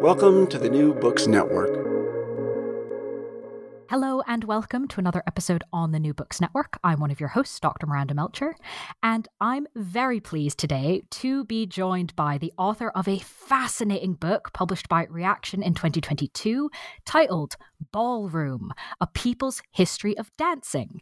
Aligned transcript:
Welcome 0.00 0.46
to 0.48 0.58
the 0.58 0.68
New 0.68 0.94
Books 0.94 1.26
Network. 1.26 1.70
Hello 3.90 4.22
and 4.26 4.44
welcome 4.44 4.86
to 4.88 5.00
another 5.00 5.22
episode 5.26 5.64
on 5.72 5.92
the 5.92 5.98
New 5.98 6.12
Books 6.12 6.40
Network. 6.40 6.78
I'm 6.84 7.00
one 7.00 7.10
of 7.10 7.18
your 7.18 7.30
hosts, 7.30 7.58
Dr. 7.58 7.86
Miranda 7.86 8.14
Melcher, 8.14 8.54
and 9.02 9.26
I'm 9.40 9.66
very 9.74 10.20
pleased 10.20 10.58
today 10.58 11.02
to 11.12 11.44
be 11.44 11.66
joined 11.66 12.14
by 12.14 12.38
the 12.38 12.52
author 12.58 12.90
of 12.90 13.08
a 13.08 13.18
fascinating 13.18 14.14
book 14.14 14.52
published 14.52 14.88
by 14.88 15.06
Reaktion 15.06 15.62
in 15.62 15.74
2022 15.74 16.70
titled 17.04 17.56
Ballroom 17.92 18.72
A 19.00 19.06
People's 19.06 19.62
History 19.72 20.16
of 20.18 20.30
Dancing. 20.36 21.00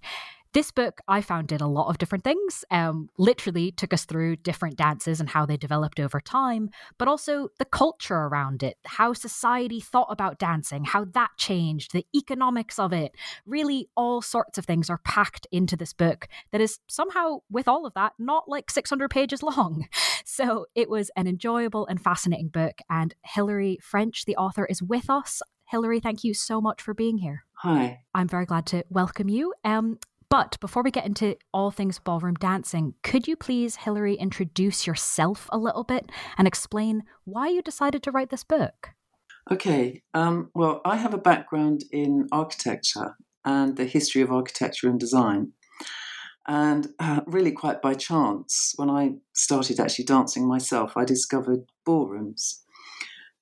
This 0.55 0.71
book, 0.71 1.01
I 1.09 1.21
found 1.21 1.49
did 1.49 1.61
a 1.61 1.67
lot 1.67 1.89
of 1.89 1.99
different 1.99 2.23
things. 2.23 2.65
Um, 2.71 3.09
literally 3.19 3.73
took 3.73 3.93
us 3.93 4.05
through 4.05 4.37
different 4.37 4.77
dances 4.77 5.19
and 5.19 5.29
how 5.29 5.45
they 5.45 5.57
developed 5.57 5.99
over 5.99 6.21
time, 6.21 6.71
but 6.97 7.09
also 7.09 7.49
the 7.59 7.65
culture 7.65 8.15
around 8.15 8.63
it, 8.63 8.77
how 8.87 9.15
society 9.15 9.81
thought 9.81 10.07
about 10.11 10.39
dancing, 10.39 10.85
how 10.85 11.07
that 11.07 11.31
changed, 11.37 11.91
the 11.93 12.07
economics 12.15 12.79
of 12.79 12.93
it. 12.93 13.17
Really, 13.45 13.89
all 13.97 14.23
sorts 14.23 14.57
of 14.57 14.65
things 14.65 14.89
are 14.89 14.99
packed 14.99 15.49
into 15.51 15.77
this 15.77 15.93
book 15.93 16.29
that 16.53 16.61
is 16.61 16.79
somehow, 16.87 17.39
with 17.51 17.67
all 17.67 17.85
of 17.85 17.95
that, 17.95 18.13
not 18.21 18.49
like 18.49 18.71
600 18.71 19.11
pages 19.11 19.43
long. 19.43 19.89
So 20.27 20.67
it 20.75 20.89
was 20.89 21.11
an 21.17 21.27
enjoyable 21.27 21.87
and 21.87 22.01
fascinating 22.01 22.49
book. 22.49 22.79
And 22.89 23.15
Hilary 23.25 23.79
French, 23.83 24.25
the 24.25 24.37
author, 24.37 24.65
is 24.65 24.83
with 24.83 25.11
us. 25.11 25.43
Hilary, 25.67 26.01
thank 26.01 26.25
you 26.25 26.33
so 26.33 26.63
much 26.63 26.81
for 26.81 26.95
being 26.95 27.19
here. 27.19 27.45
Hi. 27.65 28.01
I'm 28.15 28.29
very 28.29 28.47
glad 28.47 28.67
to 28.67 28.85
welcome 28.91 29.29
you. 29.29 29.55
Um, 29.65 29.99
but 30.35 30.59
before 30.59 30.83
we 30.83 30.91
get 30.91 31.07
into 31.07 31.37
all 31.53 31.71
things 31.71 32.01
ballroom 32.01 32.35
dancing, 32.35 32.95
could 33.05 33.29
you 33.29 33.37
please, 33.37 33.77
Hilary, 33.77 34.17
introduce 34.17 34.85
yourself 34.85 35.49
a 35.53 35.57
little 35.57 35.85
bit 35.85 36.11
and 36.37 36.49
explain 36.49 37.05
why 37.23 37.47
you 37.47 37.63
decided 37.63 38.03
to 38.03 38.11
write 38.11 38.31
this 38.31 38.43
book? 38.43 38.89
Okay. 39.49 40.03
Um, 40.13 40.51
well, 40.53 40.81
I 40.85 40.97
have 40.97 41.15
a 41.15 41.19
background 41.19 41.85
in 41.93 42.27
architecture 42.33 43.17
and 43.45 43.77
the 43.77 43.85
history 43.85 44.23
of 44.23 44.33
architecture 44.33 44.89
and 44.89 44.99
design. 44.99 45.53
And 46.49 46.89
uh, 46.99 47.21
really, 47.27 47.53
quite 47.53 47.81
by 47.81 47.95
chance, 47.95 48.73
when 48.75 48.91
I 48.91 49.13
started 49.35 49.79
actually 49.79 50.07
dancing 50.07 50.49
myself, 50.49 50.97
I 50.97 51.05
discovered 51.05 51.61
ballrooms. 51.87 52.61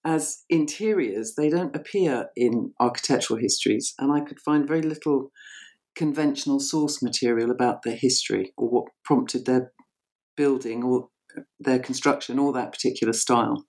As 0.04 0.44
interiors, 0.50 1.36
they 1.38 1.48
don't 1.48 1.74
appear 1.74 2.28
in 2.36 2.74
architectural 2.78 3.40
histories, 3.40 3.94
and 3.98 4.12
I 4.12 4.20
could 4.20 4.40
find 4.40 4.68
very 4.68 4.82
little 4.82 5.30
conventional 5.94 6.60
source 6.60 7.02
material 7.02 7.50
about 7.50 7.82
their 7.82 7.96
history 7.96 8.52
or 8.56 8.68
what 8.68 8.84
prompted 9.04 9.46
their 9.46 9.72
building 10.36 10.82
or 10.82 11.08
their 11.60 11.78
construction 11.78 12.38
or 12.38 12.52
that 12.52 12.72
particular 12.72 13.12
style. 13.12 13.64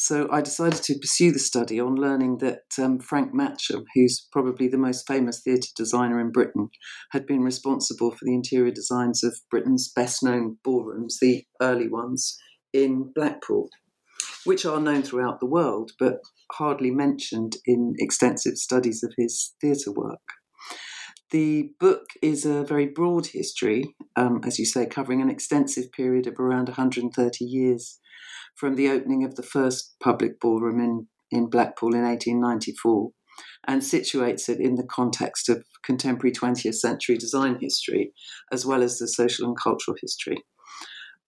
So 0.00 0.28
I 0.30 0.42
decided 0.42 0.84
to 0.84 0.98
pursue 0.98 1.32
the 1.32 1.40
study 1.40 1.80
on 1.80 1.96
learning 1.96 2.38
that 2.38 2.62
um, 2.80 3.00
Frank 3.00 3.34
Matcham, 3.34 3.82
who's 3.96 4.28
probably 4.30 4.68
the 4.68 4.78
most 4.78 5.08
famous 5.08 5.42
theatre 5.42 5.72
designer 5.76 6.20
in 6.20 6.30
Britain, 6.30 6.68
had 7.10 7.26
been 7.26 7.42
responsible 7.42 8.12
for 8.12 8.20
the 8.22 8.34
interior 8.34 8.70
designs 8.70 9.24
of 9.24 9.36
Britain's 9.50 9.90
best 9.94 10.22
known 10.22 10.58
ballrooms, 10.62 11.18
the 11.20 11.44
early 11.60 11.88
ones 11.88 12.38
in 12.72 13.10
Blackpool, 13.12 13.70
which 14.44 14.64
are 14.64 14.80
known 14.80 15.02
throughout 15.02 15.40
the 15.40 15.46
world 15.46 15.90
but 15.98 16.20
hardly 16.52 16.92
mentioned 16.92 17.56
in 17.66 17.94
extensive 17.98 18.56
studies 18.56 19.02
of 19.02 19.12
his 19.18 19.56
theatre 19.60 19.92
work. 19.92 20.20
The 21.30 21.70
book 21.78 22.06
is 22.22 22.46
a 22.46 22.64
very 22.64 22.86
broad 22.86 23.26
history, 23.26 23.94
um, 24.16 24.40
as 24.46 24.58
you 24.58 24.64
say, 24.64 24.86
covering 24.86 25.20
an 25.20 25.28
extensive 25.28 25.92
period 25.92 26.26
of 26.26 26.40
around 26.40 26.68
130 26.68 27.44
years 27.44 27.98
from 28.54 28.76
the 28.76 28.88
opening 28.88 29.24
of 29.24 29.34
the 29.34 29.42
first 29.42 29.94
public 30.02 30.40
ballroom 30.40 30.80
in, 30.80 31.06
in 31.30 31.50
Blackpool 31.50 31.94
in 31.94 32.02
1894 32.02 33.10
and 33.66 33.82
situates 33.82 34.48
it 34.48 34.58
in 34.58 34.76
the 34.76 34.86
context 34.86 35.50
of 35.50 35.64
contemporary 35.84 36.32
20th 36.32 36.74
century 36.74 37.16
design 37.16 37.58
history 37.60 38.12
as 38.50 38.64
well 38.64 38.82
as 38.82 38.98
the 38.98 39.06
social 39.06 39.46
and 39.46 39.56
cultural 39.62 39.96
history. 40.00 40.38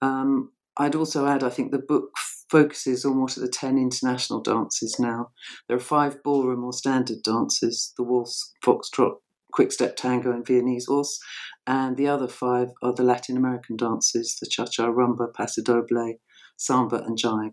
Um, 0.01 0.53
I'd 0.79 0.95
also 0.95 1.27
add, 1.27 1.45
I 1.45 1.51
think 1.51 1.73
the 1.73 1.79
book 1.79 2.11
focuses 2.49 3.05
on 3.05 3.21
what 3.21 3.37
are 3.37 3.41
the 3.41 3.49
10 3.49 3.77
international 3.77 4.41
dances 4.41 4.97
now. 4.99 5.31
There 5.69 5.77
are 5.77 5.81
five 5.81 6.23
ballroom 6.23 6.65
or 6.65 6.73
standard 6.73 7.23
dances 7.23 7.93
the 7.97 8.03
waltz, 8.03 8.55
foxtrot, 8.65 9.17
quick 9.53 9.73
step 9.73 9.97
tango 9.97 10.31
and 10.31 10.47
Viennese 10.47 10.89
waltz, 10.89 11.19
and 11.67 11.97
the 11.97 12.09
other 12.09 12.29
five 12.29 12.69
are 12.83 12.95
the 12.95 13.03
Latin 13.03 13.37
American 13.37 13.77
dances, 13.77 14.37
the 14.41 14.49
cha-cha, 14.49 14.87
rumba, 14.87 15.33
paso 15.33 15.63
doble, 15.63 16.15
samba, 16.57 17.03
and 17.05 17.19
jive. 17.19 17.53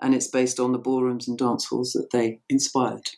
And 0.00 0.14
it's 0.14 0.28
based 0.28 0.58
on 0.58 0.72
the 0.72 0.78
ballrooms 0.78 1.28
and 1.28 1.36
dance 1.36 1.66
halls 1.66 1.92
that 1.92 2.10
they 2.12 2.40
inspired. 2.48 3.10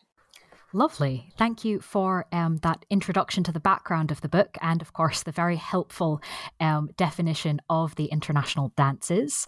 Lovely. 0.75 1.31
Thank 1.37 1.63
you 1.63 1.79
for 1.79 2.25
um, 2.31 2.57
that 2.63 2.83
introduction 2.89 3.43
to 3.43 3.51
the 3.51 3.59
background 3.59 4.09
of 4.09 4.21
the 4.21 4.27
book 4.27 4.57
and, 4.59 4.81
of 4.81 4.91
course, 4.91 5.21
the 5.21 5.31
very 5.31 5.55
helpful 5.55 6.19
um, 6.59 6.89
definition 6.97 7.61
of 7.69 7.95
the 7.95 8.05
international 8.05 8.73
dances 8.75 9.45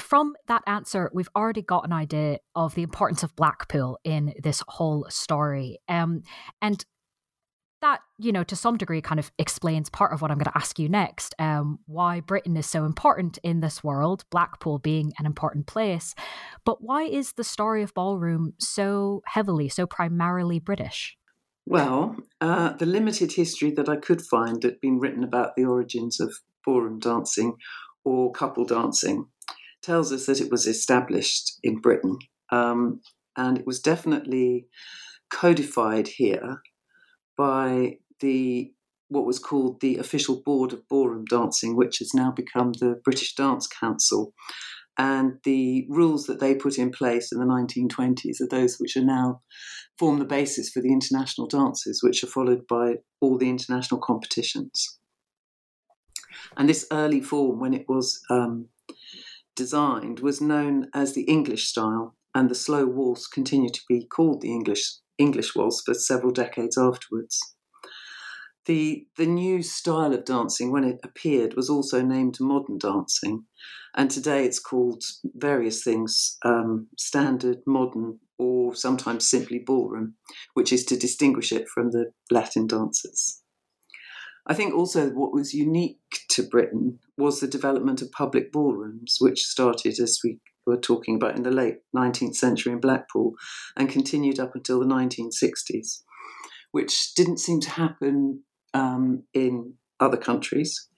from 0.00 0.34
that 0.48 0.62
answer, 0.66 1.10
we've 1.12 1.28
already 1.36 1.62
got 1.62 1.84
an 1.84 1.92
idea 1.92 2.38
of 2.54 2.74
the 2.74 2.82
importance 2.82 3.22
of 3.22 3.36
Blackpool 3.36 3.98
in 4.02 4.34
this 4.42 4.62
whole 4.66 5.06
story. 5.08 5.78
Um, 5.88 6.22
and 6.60 6.84
that 7.80 8.00
you 8.18 8.32
know 8.32 8.44
to 8.44 8.56
some 8.56 8.76
degree 8.76 9.00
kind 9.00 9.18
of 9.18 9.30
explains 9.38 9.88
part 9.88 10.12
of 10.12 10.22
what 10.22 10.30
i'm 10.30 10.38
going 10.38 10.44
to 10.44 10.56
ask 10.56 10.78
you 10.78 10.88
next. 10.88 11.34
Um, 11.38 11.78
why 11.86 12.20
britain 12.20 12.56
is 12.56 12.66
so 12.66 12.84
important 12.84 13.38
in 13.42 13.60
this 13.60 13.82
world 13.82 14.24
blackpool 14.30 14.78
being 14.78 15.12
an 15.18 15.26
important 15.26 15.66
place. 15.66 16.14
But 16.64 16.82
why 16.82 17.04
is 17.04 17.32
the 17.32 17.44
story 17.44 17.82
of 17.82 17.94
ballroom 17.94 18.54
so 18.58 19.22
heavily 19.26 19.68
so 19.68 19.86
primarily 19.86 20.58
british? 20.58 21.16
Well 21.66 22.16
uh, 22.40 22.72
the 22.74 22.86
limited 22.86 23.32
history 23.32 23.70
that 23.72 23.88
i 23.88 23.96
could 23.96 24.22
find 24.22 24.62
had 24.62 24.80
been 24.80 24.98
written 24.98 25.24
about 25.24 25.56
the 25.56 25.64
origins 25.64 26.20
of 26.20 26.34
ballroom 26.64 26.98
dancing 26.98 27.56
or 28.04 28.32
couple 28.32 28.64
dancing 28.64 29.26
tells 29.82 30.12
us 30.12 30.26
that 30.26 30.40
it 30.40 30.50
was 30.50 30.66
established 30.66 31.58
in 31.62 31.80
britain. 31.80 32.18
Um, 32.50 33.00
and 33.36 33.56
it 33.58 33.66
was 33.66 33.80
definitely 33.80 34.66
codified 35.30 36.08
here 36.08 36.60
by 37.40 37.96
the 38.20 38.70
what 39.08 39.24
was 39.24 39.38
called 39.38 39.80
the 39.80 39.96
official 39.96 40.42
board 40.44 40.74
of 40.74 40.86
ballroom 40.88 41.24
dancing, 41.24 41.74
which 41.74 41.98
has 42.00 42.12
now 42.12 42.30
become 42.30 42.72
the 42.72 43.00
British 43.02 43.34
Dance 43.34 43.66
Council. 43.66 44.34
and 44.98 45.38
the 45.44 45.86
rules 45.88 46.26
that 46.26 46.40
they 46.40 46.54
put 46.54 46.76
in 46.76 46.90
place 46.90 47.32
in 47.32 47.38
the 47.40 47.46
1920s 47.46 48.42
are 48.42 48.48
those 48.48 48.76
which 48.76 48.94
are 48.98 49.04
now 49.04 49.40
form 49.98 50.18
the 50.18 50.26
basis 50.26 50.68
for 50.68 50.82
the 50.82 50.92
international 50.92 51.46
dances, 51.46 52.02
which 52.02 52.22
are 52.22 52.34
followed 52.36 52.66
by 52.68 52.96
all 53.22 53.38
the 53.38 53.48
international 53.48 54.00
competitions. 54.00 54.98
And 56.58 56.68
this 56.68 56.86
early 56.92 57.22
form, 57.22 57.58
when 57.58 57.72
it 57.72 57.86
was 57.88 58.20
um, 58.28 58.66
designed, 59.56 60.20
was 60.20 60.42
known 60.42 60.90
as 60.92 61.14
the 61.14 61.24
English 61.36 61.64
style, 61.68 62.14
and 62.34 62.50
the 62.50 62.54
slow 62.66 62.84
waltz 62.84 63.26
continued 63.26 63.72
to 63.74 63.86
be 63.88 64.04
called 64.04 64.42
the 64.42 64.52
English 64.52 64.99
English 65.20 65.54
waltz 65.54 65.82
for 65.82 65.94
several 65.94 66.32
decades 66.32 66.78
afterwards. 66.78 67.38
The, 68.66 69.06
the 69.16 69.26
new 69.26 69.62
style 69.62 70.12
of 70.12 70.24
dancing, 70.24 70.70
when 70.70 70.84
it 70.84 71.00
appeared, 71.02 71.54
was 71.54 71.70
also 71.70 72.02
named 72.02 72.38
modern 72.40 72.78
dancing, 72.78 73.44
and 73.96 74.10
today 74.10 74.44
it's 74.44 74.58
called 74.58 75.02
various 75.34 75.82
things 75.82 76.36
um, 76.44 76.88
standard, 76.98 77.58
modern, 77.66 78.20
or 78.38 78.74
sometimes 78.74 79.28
simply 79.28 79.58
ballroom, 79.58 80.14
which 80.54 80.72
is 80.72 80.84
to 80.86 80.96
distinguish 80.96 81.52
it 81.52 81.68
from 81.68 81.90
the 81.90 82.12
Latin 82.30 82.66
dances. 82.66 83.42
I 84.46 84.54
think 84.54 84.74
also 84.74 85.10
what 85.10 85.32
was 85.32 85.54
unique 85.54 85.98
to 86.30 86.42
Britain 86.42 86.98
was 87.16 87.40
the 87.40 87.46
development 87.46 88.02
of 88.02 88.10
public 88.12 88.52
ballrooms, 88.52 89.16
which 89.20 89.44
started, 89.44 89.98
as 90.00 90.20
we 90.24 90.38
were 90.70 90.80
talking 90.80 91.16
about, 91.16 91.36
in 91.36 91.42
the 91.42 91.50
late 91.50 91.78
19th 91.94 92.34
century 92.34 92.72
in 92.72 92.80
Blackpool 92.80 93.34
and 93.76 93.88
continued 93.88 94.38
up 94.40 94.54
until 94.54 94.80
the 94.80 94.86
1960s, 94.86 96.02
which 96.72 97.14
didn't 97.14 97.38
seem 97.38 97.60
to 97.60 97.70
happen 97.70 98.42
um, 98.74 99.24
in 99.34 99.74
other 99.98 100.16
countries. 100.16 100.88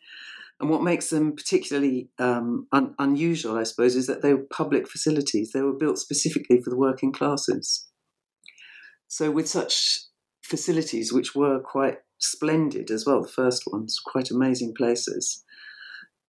And 0.61 0.71
what 0.71 0.83
makes 0.83 1.11
them 1.11 1.35
particularly 1.35 2.09
um, 2.19 2.69
un- 2.71 2.95
unusual, 2.99 3.57
I 3.57 3.65
suppose, 3.65 3.97
is 3.97 4.07
that 4.07 4.23
they 4.23 4.33
were 4.33 4.47
public 4.53 4.89
facilities. 4.89 5.51
They 5.51 5.63
were 5.63 5.73
built 5.77 5.99
specifically 5.99 6.61
for 6.63 6.71
the 6.71 6.77
working 6.77 7.13
classes. 7.13 7.89
So, 9.09 9.31
with 9.31 9.49
such 9.49 9.99
facilities, 10.43 11.13
which 11.13 11.35
were 11.35 11.59
quite 11.59 11.99
splendid 12.19 12.91
as 12.91 13.05
well, 13.05 13.23
the 13.23 13.29
first 13.29 13.65
ones, 13.67 13.99
quite 13.99 14.31
amazing 14.31 14.75
places, 14.75 15.45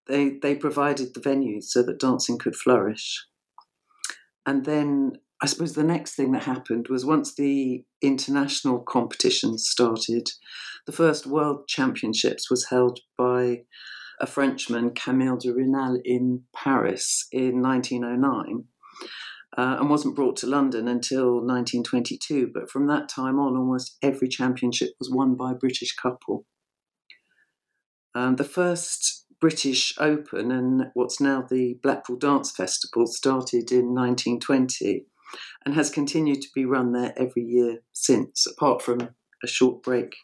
they, 0.08 0.32
they 0.42 0.56
provided 0.56 1.14
the 1.14 1.22
venues 1.22 1.66
so 1.66 1.84
that 1.84 2.00
dancing 2.00 2.38
could 2.38 2.56
flourish. 2.56 3.26
And 4.46 4.66
then 4.66 5.14
I 5.42 5.46
suppose 5.46 5.74
the 5.74 5.84
next 5.84 6.16
thing 6.16 6.32
that 6.32 6.44
happened 6.44 6.88
was 6.90 7.06
once 7.06 7.36
the 7.36 7.84
international 8.02 8.80
competitions 8.80 9.68
started, 9.68 10.30
the 10.86 10.92
first 10.94 11.28
World 11.28 11.68
Championships 11.68 12.50
was 12.50 12.70
held 12.70 13.00
by 13.18 13.64
a 14.22 14.28
Frenchman, 14.28 14.92
Camille 14.92 15.38
de 15.38 15.50
Rhynal, 15.50 16.00
in 16.06 16.44
Paris 16.56 17.28
in 17.32 17.62
1909. 17.62 18.66
Uh, 19.56 19.78
and 19.80 19.90
wasn't 19.90 20.16
brought 20.16 20.36
to 20.38 20.48
London 20.48 20.88
until 20.88 21.34
1922. 21.36 22.50
But 22.52 22.72
from 22.72 22.88
that 22.88 23.08
time 23.08 23.38
on, 23.38 23.56
almost 23.56 23.98
every 24.02 24.28
championship 24.28 24.92
was 24.98 25.12
won 25.12 25.36
by 25.36 25.52
a 25.52 25.56
British 25.56 25.94
couple. 25.96 26.46
Um, 28.16 28.38
the 28.38 28.44
first 28.44 29.23
British 29.44 29.94
Open 29.98 30.54
and 30.54 30.86
what's 30.94 31.20
now 31.20 31.42
the 31.42 31.78
Blackpool 31.84 32.16
Dance 32.16 32.50
Festival 32.50 33.06
started 33.06 33.74
in 33.74 33.94
1920 33.94 35.06
and 35.66 35.76
has 35.76 35.90
continued 35.90 36.42
to 36.44 36.48
be 36.56 36.64
run 36.64 36.94
there 36.94 37.14
every 37.18 37.44
year 37.44 37.80
since, 37.92 38.48
apart 38.48 38.82
from 38.82 39.10
a 39.44 39.48
short 39.48 39.84
break 39.84 40.16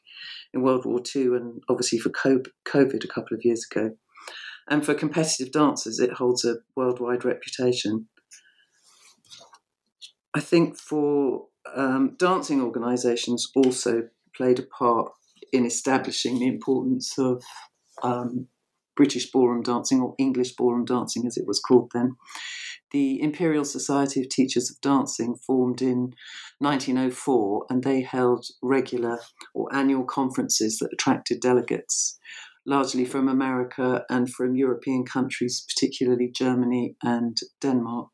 in 0.54 0.62
World 0.62 0.86
War 0.86 1.02
II 1.14 1.36
and 1.36 1.62
obviously 1.68 2.00
for 2.00 2.12
COVID 2.12 3.04
a 3.04 3.08
couple 3.10 3.36
of 3.36 3.44
years 3.44 3.68
ago. 3.70 3.98
And 4.70 4.86
for 4.86 4.94
competitive 4.94 5.52
dancers, 5.52 6.00
it 6.00 6.14
holds 6.14 6.46
a 6.46 6.60
worldwide 6.78 7.26
reputation. 7.26 8.08
I 10.34 10.40
think 10.40 10.78
for 10.78 11.48
um, 11.76 12.16
dancing 12.18 12.62
organisations 12.62 13.52
also 13.54 14.04
played 14.34 14.60
a 14.60 14.64
part 14.64 15.12
in 15.52 15.66
establishing 15.66 16.40
the 16.40 16.48
importance 16.48 17.20
of 17.20 17.44
um, 18.02 18.48
British 19.00 19.32
ballroom 19.32 19.64
dancing 19.64 20.02
or 20.02 20.14
English 20.18 20.58
ballroom 20.58 20.84
dancing, 20.84 21.26
as 21.26 21.38
it 21.38 21.48
was 21.48 21.62
called 21.62 21.90
then, 21.94 22.18
the 22.92 23.22
Imperial 23.22 23.64
Society 23.64 24.20
of 24.20 24.28
Teachers 24.28 24.70
of 24.70 24.82
Dancing 24.82 25.36
formed 25.48 25.82
in 25.82 26.14
1904 26.58 27.68
and 27.70 27.82
they 27.82 28.02
held 28.02 28.46
regular 28.62 29.20
or 29.54 29.74
annual 29.74 30.04
conferences 30.04 30.80
that 30.80 30.92
attracted 30.92 31.40
delegates, 31.40 32.20
largely 32.66 33.06
from 33.06 33.30
America 33.30 34.04
and 34.10 34.30
from 34.30 34.58
European 34.58 35.06
countries, 35.06 35.66
particularly 35.74 36.30
Germany 36.30 36.98
and 37.02 37.38
Denmark, 37.62 38.10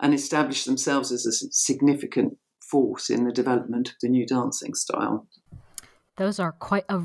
and 0.00 0.12
established 0.12 0.66
themselves 0.66 1.12
as 1.12 1.26
a 1.26 1.46
significant 1.52 2.38
force 2.60 3.08
in 3.08 3.22
the 3.22 3.32
development 3.32 3.90
of 3.90 3.94
the 4.02 4.08
new 4.08 4.26
dancing 4.26 4.74
style. 4.74 5.28
Those 6.16 6.40
are 6.40 6.50
quite 6.50 6.86
a 6.88 7.02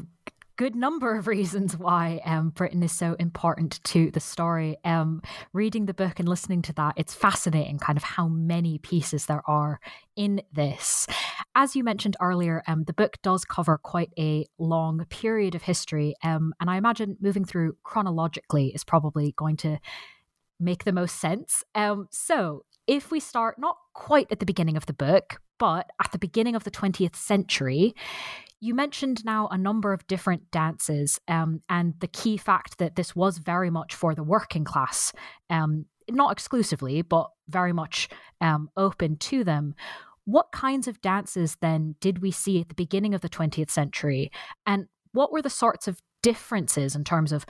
good 0.57 0.75
number 0.75 1.15
of 1.15 1.27
reasons 1.27 1.77
why 1.77 2.19
um, 2.25 2.49
Britain 2.49 2.83
is 2.83 2.91
so 2.91 3.15
important 3.19 3.81
to 3.85 4.11
the 4.11 4.19
story. 4.19 4.77
Um, 4.83 5.21
reading 5.53 5.85
the 5.85 5.93
book 5.93 6.19
and 6.19 6.27
listening 6.27 6.61
to 6.63 6.73
that, 6.73 6.95
it's 6.97 7.13
fascinating 7.13 7.77
kind 7.77 7.97
of 7.97 8.03
how 8.03 8.27
many 8.27 8.79
pieces 8.79 9.27
there 9.27 9.43
are 9.47 9.79
in 10.15 10.41
this. 10.51 11.07
As 11.55 11.75
you 11.75 11.83
mentioned 11.83 12.17
earlier, 12.19 12.63
um, 12.67 12.83
the 12.83 12.93
book 12.93 13.17
does 13.21 13.45
cover 13.45 13.77
quite 13.77 14.11
a 14.19 14.45
long 14.57 15.05
period 15.09 15.55
of 15.55 15.61
history. 15.61 16.15
Um, 16.23 16.53
and 16.59 16.69
I 16.69 16.77
imagine 16.77 17.17
moving 17.21 17.45
through 17.45 17.77
chronologically 17.83 18.73
is 18.73 18.83
probably 18.83 19.33
going 19.37 19.57
to 19.57 19.79
make 20.59 20.83
the 20.83 20.91
most 20.91 21.19
sense. 21.21 21.63
Um, 21.75 22.07
so 22.11 22.63
if 22.87 23.11
we 23.11 23.19
start 23.19 23.59
not 23.59 23.77
quite 23.93 24.27
at 24.31 24.39
the 24.39 24.45
beginning 24.45 24.77
of 24.77 24.85
the 24.85 24.93
book, 24.93 25.39
but 25.59 25.89
at 26.03 26.11
the 26.11 26.19
beginning 26.19 26.55
of 26.55 26.63
the 26.63 26.71
20th 26.71 27.15
century, 27.15 27.95
you 28.59 28.73
mentioned 28.73 29.23
now 29.23 29.47
a 29.47 29.57
number 29.57 29.93
of 29.93 30.07
different 30.07 30.49
dances, 30.51 31.19
um, 31.27 31.61
and 31.69 31.93
the 31.99 32.07
key 32.07 32.37
fact 32.37 32.77
that 32.79 32.95
this 32.95 33.15
was 33.15 33.37
very 33.37 33.69
much 33.69 33.93
for 33.93 34.15
the 34.15 34.23
working 34.23 34.63
class, 34.63 35.13
um, 35.49 35.85
not 36.09 36.31
exclusively, 36.31 37.01
but 37.01 37.29
very 37.49 37.73
much 37.73 38.09
um, 38.41 38.69
open 38.75 39.17
to 39.17 39.43
them. 39.43 39.75
What 40.25 40.51
kinds 40.51 40.87
of 40.87 41.01
dances 41.01 41.57
then 41.61 41.95
did 42.01 42.21
we 42.21 42.31
see 42.31 42.59
at 42.59 42.69
the 42.69 42.75
beginning 42.75 43.13
of 43.13 43.21
the 43.21 43.29
20th 43.29 43.69
century? 43.69 44.31
And 44.65 44.87
what 45.13 45.31
were 45.31 45.41
the 45.41 45.49
sorts 45.49 45.87
of 45.87 46.01
differences 46.21 46.95
in 46.95 47.03
terms 47.03 47.31
of 47.31 47.45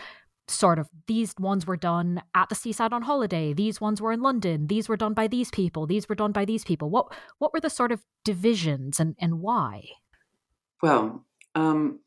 sort 0.49 0.79
of 0.79 0.89
these 1.07 1.33
ones 1.39 1.65
were 1.65 1.77
done 1.77 2.21
at 2.33 2.47
the 2.47 2.55
seaside 2.55 2.93
on 2.93 3.01
holiday 3.01 3.51
these 3.53 3.81
ones 3.81 4.01
were 4.01 4.13
in 4.13 4.21
london 4.21 4.67
these 4.67 4.87
were 4.87 4.95
done 4.95 5.13
by 5.13 5.27
these 5.27 5.51
people 5.51 5.85
these 5.85 6.07
were 6.07 6.15
done 6.15 6.31
by 6.31 6.45
these 6.45 6.63
people 6.63 6.89
what 6.89 7.07
what 7.39 7.51
were 7.51 7.59
the 7.59 7.69
sort 7.69 7.91
of 7.91 8.01
divisions 8.23 8.97
and 8.99 9.15
and 9.19 9.41
why 9.41 9.83
well, 10.81 11.25
um, 11.55 11.99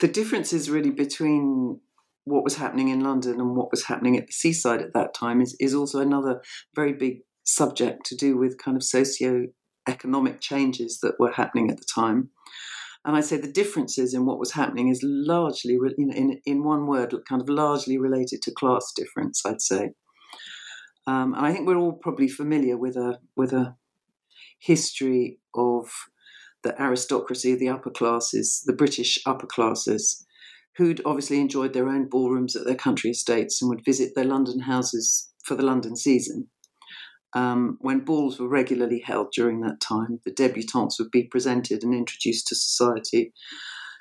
the 0.00 0.08
difference 0.08 0.52
is 0.52 0.70
really 0.70 0.90
between 0.90 1.80
what 2.24 2.44
was 2.44 2.56
happening 2.56 2.88
in 2.88 3.00
London 3.00 3.40
and 3.40 3.56
what 3.56 3.70
was 3.70 3.84
happening 3.84 4.16
at 4.16 4.26
the 4.26 4.32
seaside 4.32 4.80
at 4.80 4.94
that 4.94 5.14
time 5.14 5.40
is, 5.40 5.56
is 5.58 5.74
also 5.74 6.00
another 6.00 6.40
very 6.74 6.92
big 6.92 7.20
subject 7.44 8.06
to 8.06 8.16
do 8.16 8.36
with 8.36 8.58
kind 8.58 8.76
of 8.76 8.84
socio-economic 8.84 10.40
changes 10.40 11.00
that 11.00 11.18
were 11.18 11.32
happening 11.32 11.70
at 11.70 11.78
the 11.78 11.86
time. 11.92 12.30
And 13.04 13.16
I 13.16 13.20
say 13.20 13.36
the 13.36 13.50
differences 13.50 14.14
in 14.14 14.26
what 14.26 14.38
was 14.38 14.52
happening 14.52 14.88
is 14.88 15.00
largely, 15.02 15.72
you 15.72 16.06
know, 16.06 16.14
in, 16.14 16.40
in 16.46 16.62
one 16.62 16.86
word, 16.86 17.12
kind 17.28 17.42
of 17.42 17.48
largely 17.48 17.98
related 17.98 18.42
to 18.42 18.52
class 18.52 18.92
difference, 18.94 19.42
I'd 19.44 19.60
say. 19.60 19.90
Um, 21.08 21.34
and 21.34 21.44
I 21.44 21.52
think 21.52 21.66
we're 21.66 21.76
all 21.76 21.94
probably 21.94 22.28
familiar 22.28 22.76
with 22.76 22.96
a 22.96 23.18
with 23.36 23.52
a 23.52 23.74
history 24.60 25.40
of 25.52 25.90
the 26.62 26.80
aristocracy, 26.80 27.54
the 27.54 27.68
upper 27.68 27.90
classes, 27.90 28.62
the 28.66 28.72
British 28.72 29.18
upper 29.26 29.46
classes, 29.46 30.24
who'd 30.76 31.02
obviously 31.04 31.40
enjoyed 31.40 31.72
their 31.72 31.88
own 31.88 32.08
ballrooms 32.08 32.56
at 32.56 32.64
their 32.64 32.74
country 32.74 33.10
estates 33.10 33.60
and 33.60 33.68
would 33.68 33.84
visit 33.84 34.12
their 34.14 34.24
London 34.24 34.60
houses 34.60 35.30
for 35.44 35.54
the 35.54 35.62
London 35.62 35.96
season. 35.96 36.48
Um, 37.34 37.78
when 37.80 38.00
balls 38.00 38.38
were 38.38 38.48
regularly 38.48 39.02
held 39.04 39.32
during 39.32 39.60
that 39.60 39.80
time, 39.80 40.20
the 40.24 40.30
debutantes 40.30 40.98
would 40.98 41.10
be 41.10 41.24
presented 41.24 41.82
and 41.82 41.94
introduced 41.94 42.46
to 42.48 42.54
society. 42.54 43.32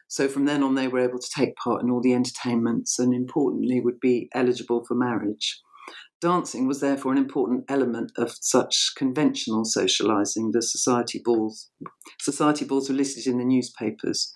So 0.07 0.27
from 0.27 0.45
then 0.45 0.63
on, 0.63 0.75
they 0.75 0.89
were 0.89 0.99
able 0.99 1.19
to 1.19 1.31
take 1.33 1.55
part 1.55 1.81
in 1.81 1.89
all 1.89 2.01
the 2.01 2.13
entertainments 2.13 2.99
and, 2.99 3.13
importantly, 3.13 3.79
would 3.79 3.99
be 4.01 4.29
eligible 4.33 4.83
for 4.85 4.95
marriage. 4.95 5.61
Dancing 6.21 6.67
was 6.67 6.79
therefore 6.81 7.11
an 7.11 7.17
important 7.17 7.65
element 7.67 8.11
of 8.15 8.31
such 8.39 8.93
conventional 8.95 9.65
socializing. 9.65 10.51
The 10.51 10.61
society 10.61 11.19
balls, 11.23 11.71
society 12.19 12.63
balls 12.63 12.89
were 12.89 12.95
listed 12.95 13.25
in 13.25 13.39
the 13.39 13.43
newspapers, 13.43 14.31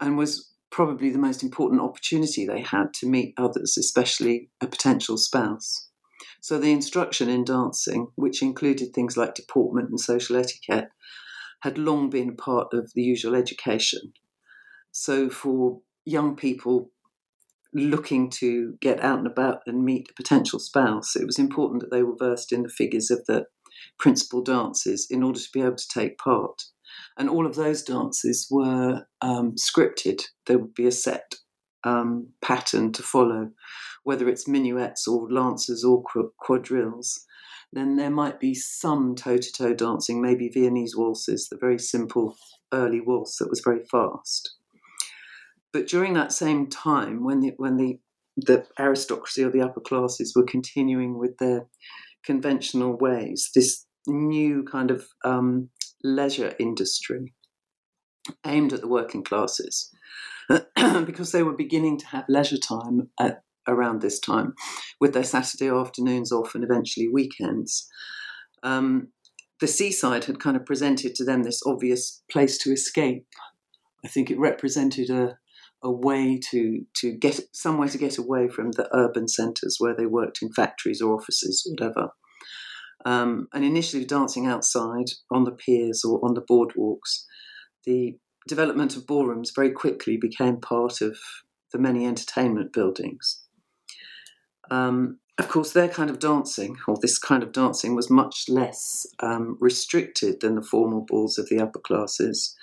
and 0.00 0.18
was 0.18 0.50
probably 0.70 1.10
the 1.10 1.18
most 1.18 1.42
important 1.42 1.80
opportunity 1.80 2.44
they 2.44 2.62
had 2.62 2.92
to 2.94 3.06
meet 3.06 3.34
others, 3.36 3.78
especially 3.78 4.50
a 4.60 4.66
potential 4.66 5.16
spouse. 5.16 5.88
So 6.40 6.58
the 6.58 6.72
instruction 6.72 7.28
in 7.28 7.44
dancing, 7.44 8.08
which 8.16 8.42
included 8.42 8.92
things 8.92 9.16
like 9.16 9.34
deportment 9.34 9.90
and 9.90 10.00
social 10.00 10.36
etiquette, 10.36 10.88
had 11.60 11.78
long 11.78 12.10
been 12.10 12.30
a 12.30 12.42
part 12.42 12.74
of 12.74 12.90
the 12.94 13.02
usual 13.02 13.36
education. 13.36 14.12
So 14.90 15.30
for 15.30 15.82
young 16.04 16.34
people 16.34 16.90
looking 17.74 18.30
to 18.30 18.74
get 18.80 19.02
out 19.02 19.18
and 19.18 19.26
about 19.26 19.60
and 19.66 19.84
meet 19.84 20.08
a 20.10 20.14
potential 20.14 20.58
spouse, 20.58 21.16
it 21.16 21.26
was 21.26 21.38
important 21.38 21.82
that 21.82 21.90
they 21.90 22.02
were 22.02 22.16
versed 22.18 22.52
in 22.52 22.62
the 22.62 22.68
figures 22.68 23.10
of 23.10 23.24
the 23.26 23.46
principal 23.98 24.42
dances 24.42 25.06
in 25.10 25.22
order 25.22 25.38
to 25.38 25.50
be 25.52 25.60
able 25.60 25.76
to 25.76 25.88
take 25.88 26.18
part. 26.18 26.62
And 27.18 27.28
all 27.28 27.46
of 27.46 27.56
those 27.56 27.82
dances 27.82 28.46
were 28.50 29.06
um, 29.20 29.54
scripted. 29.56 30.22
There 30.46 30.58
would 30.58 30.74
be 30.74 30.86
a 30.86 30.92
set 30.92 31.34
um, 31.84 32.28
pattern 32.42 32.92
to 32.92 33.02
follow, 33.02 33.50
whether 34.04 34.28
it's 34.28 34.48
minuets 34.48 35.08
or 35.08 35.30
lancers 35.30 35.84
or 35.84 36.02
quadrilles. 36.38 37.20
Then 37.72 37.96
there 37.96 38.10
might 38.10 38.38
be 38.38 38.54
some 38.54 39.14
toe 39.14 39.38
to 39.38 39.52
toe 39.52 39.74
dancing, 39.74 40.20
maybe 40.20 40.50
Viennese 40.50 40.94
waltzes, 40.94 41.48
the 41.48 41.56
very 41.58 41.78
simple 41.78 42.36
early 42.72 43.00
waltz 43.00 43.38
that 43.38 43.48
was 43.48 43.62
very 43.64 43.84
fast. 43.90 44.56
But 45.72 45.88
during 45.88 46.14
that 46.14 46.32
same 46.32 46.68
time, 46.68 47.24
when 47.24 47.40
the, 47.40 47.52
when 47.56 47.76
the, 47.76 47.98
the 48.36 48.66
aristocracy 48.78 49.42
or 49.42 49.50
the 49.50 49.62
upper 49.62 49.80
classes 49.80 50.34
were 50.36 50.44
continuing 50.44 51.18
with 51.18 51.38
their 51.38 51.66
conventional 52.24 52.96
ways, 52.96 53.50
this 53.54 53.86
new 54.06 54.64
kind 54.64 54.90
of 54.90 55.06
um, 55.24 55.70
leisure 56.02 56.54
industry 56.58 57.34
aimed 58.46 58.72
at 58.72 58.80
the 58.80 58.88
working 58.88 59.24
classes, 59.24 59.90
because 60.76 61.32
they 61.32 61.42
were 61.42 61.56
beginning 61.56 61.98
to 61.98 62.06
have 62.06 62.24
leisure 62.28 62.58
time 62.58 63.08
at 63.18 63.42
around 63.68 64.00
this 64.00 64.18
time, 64.18 64.54
with 65.00 65.14
their 65.14 65.24
Saturday 65.24 65.68
afternoons 65.68 66.32
off 66.32 66.54
and 66.54 66.64
eventually 66.64 67.08
weekends. 67.08 67.88
Um, 68.62 69.08
the 69.60 69.68
seaside 69.68 70.24
had 70.24 70.40
kind 70.40 70.56
of 70.56 70.66
presented 70.66 71.14
to 71.14 71.24
them 71.24 71.44
this 71.44 71.62
obvious 71.64 72.22
place 72.30 72.58
to 72.58 72.72
escape. 72.72 73.24
I 74.04 74.08
think 74.08 74.30
it 74.30 74.38
represented 74.38 75.08
a 75.10 75.38
a 75.82 75.90
way 75.90 76.38
to 76.50 76.84
to 76.94 77.12
get 77.12 77.40
somewhere 77.52 77.88
to 77.88 77.98
get 77.98 78.18
away 78.18 78.48
from 78.48 78.72
the 78.72 78.88
urban 78.94 79.28
centres 79.28 79.76
where 79.78 79.94
they 79.94 80.06
worked 80.06 80.42
in 80.42 80.52
factories 80.52 81.00
or 81.00 81.14
offices, 81.14 81.66
or 81.66 81.72
whatever. 81.72 82.10
Um, 83.04 83.48
and 83.52 83.64
initially 83.64 84.04
dancing 84.04 84.46
outside 84.46 85.10
on 85.30 85.44
the 85.44 85.50
piers 85.50 86.04
or 86.04 86.24
on 86.24 86.34
the 86.34 86.42
boardwalks, 86.42 87.24
the 87.84 88.16
development 88.46 88.96
of 88.96 89.06
ballrooms 89.06 89.50
very 89.54 89.70
quickly 89.72 90.16
became 90.16 90.60
part 90.60 91.00
of 91.00 91.18
the 91.72 91.78
many 91.78 92.06
entertainment 92.06 92.72
buildings. 92.72 93.44
Um, 94.70 95.18
of 95.38 95.48
course, 95.48 95.72
their 95.72 95.88
kind 95.88 96.10
of 96.10 96.18
dancing, 96.18 96.76
or 96.86 96.96
this 97.00 97.18
kind 97.18 97.42
of 97.42 97.52
dancing, 97.52 97.96
was 97.96 98.10
much 98.10 98.44
less 98.48 99.06
um, 99.20 99.56
restricted 99.60 100.40
than 100.40 100.54
the 100.54 100.62
formal 100.62 101.00
balls 101.00 101.38
of 101.38 101.48
the 101.48 101.58
upper 101.58 101.80
classes, 101.80 102.54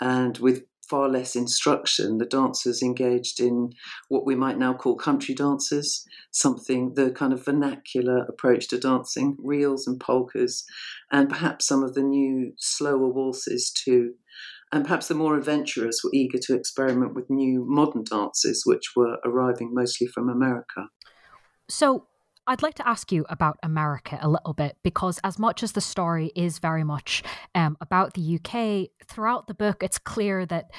and 0.00 0.36
with 0.38 0.64
far 0.90 1.08
less 1.08 1.36
instruction, 1.36 2.18
the 2.18 2.26
dancers 2.26 2.82
engaged 2.82 3.38
in 3.38 3.70
what 4.08 4.26
we 4.26 4.34
might 4.34 4.58
now 4.58 4.74
call 4.74 4.96
country 4.96 5.36
dances, 5.36 6.04
something, 6.32 6.94
the 6.94 7.12
kind 7.12 7.32
of 7.32 7.44
vernacular 7.44 8.24
approach 8.24 8.66
to 8.68 8.78
dancing, 8.78 9.36
reels 9.38 9.86
and 9.86 10.00
polkas, 10.00 10.64
and 11.12 11.28
perhaps 11.28 11.66
some 11.66 11.84
of 11.84 11.94
the 11.94 12.02
new 12.02 12.52
slower 12.58 13.08
waltzes 13.08 13.70
too. 13.70 14.14
And 14.72 14.84
perhaps 14.84 15.06
the 15.06 15.14
more 15.14 15.36
adventurous 15.36 16.00
were 16.02 16.10
eager 16.12 16.38
to 16.42 16.54
experiment 16.56 17.14
with 17.14 17.30
new 17.30 17.64
modern 17.66 18.02
dances, 18.02 18.64
which 18.66 18.96
were 18.96 19.18
arriving 19.24 19.70
mostly 19.72 20.08
from 20.08 20.28
America. 20.28 20.88
So, 21.68 22.06
I'd 22.50 22.62
like 22.62 22.74
to 22.74 22.88
ask 22.88 23.12
you 23.12 23.24
about 23.28 23.58
America 23.62 24.18
a 24.20 24.28
little 24.28 24.54
bit 24.54 24.76
because, 24.82 25.20
as 25.22 25.38
much 25.38 25.62
as 25.62 25.70
the 25.70 25.80
story 25.80 26.32
is 26.34 26.58
very 26.58 26.82
much 26.82 27.22
um, 27.54 27.76
about 27.80 28.14
the 28.14 28.40
UK, 28.40 28.90
throughout 29.06 29.46
the 29.46 29.54
book, 29.54 29.84
it's 29.84 29.98
clear 29.98 30.44
that 30.46 30.72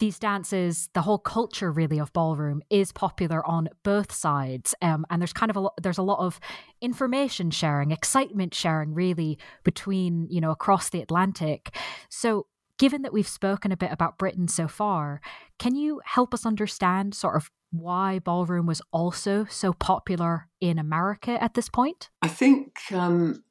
these 0.00 0.18
dances, 0.18 0.90
the 0.92 1.00
whole 1.00 1.16
culture 1.16 1.72
really 1.72 1.98
of 1.98 2.12
ballroom 2.12 2.60
is 2.68 2.92
popular 2.92 3.42
on 3.46 3.70
both 3.82 4.12
sides, 4.12 4.74
um, 4.82 5.06
and 5.08 5.22
there's 5.22 5.32
kind 5.32 5.48
of 5.48 5.56
a 5.56 5.60
lot, 5.60 5.72
there's 5.80 5.96
a 5.96 6.02
lot 6.02 6.18
of 6.18 6.38
information 6.82 7.50
sharing, 7.50 7.90
excitement 7.90 8.52
sharing, 8.52 8.92
really 8.92 9.38
between 9.64 10.26
you 10.28 10.42
know 10.42 10.50
across 10.50 10.90
the 10.90 11.00
Atlantic. 11.00 11.74
So, 12.10 12.48
given 12.82 13.02
that 13.02 13.12
we've 13.12 13.28
spoken 13.28 13.70
a 13.70 13.76
bit 13.76 13.92
about 13.92 14.18
Britain 14.18 14.48
so 14.48 14.66
far, 14.66 15.20
can 15.56 15.76
you 15.76 16.00
help 16.04 16.34
us 16.34 16.44
understand 16.44 17.14
sort 17.14 17.36
of 17.36 17.48
why 17.70 18.18
ballroom 18.18 18.66
was 18.66 18.82
also 18.90 19.44
so 19.48 19.72
popular 19.72 20.48
in 20.60 20.80
America 20.80 21.40
at 21.40 21.54
this 21.54 21.68
point? 21.68 22.10
I 22.22 22.26
think, 22.26 22.72
um, 22.90 23.44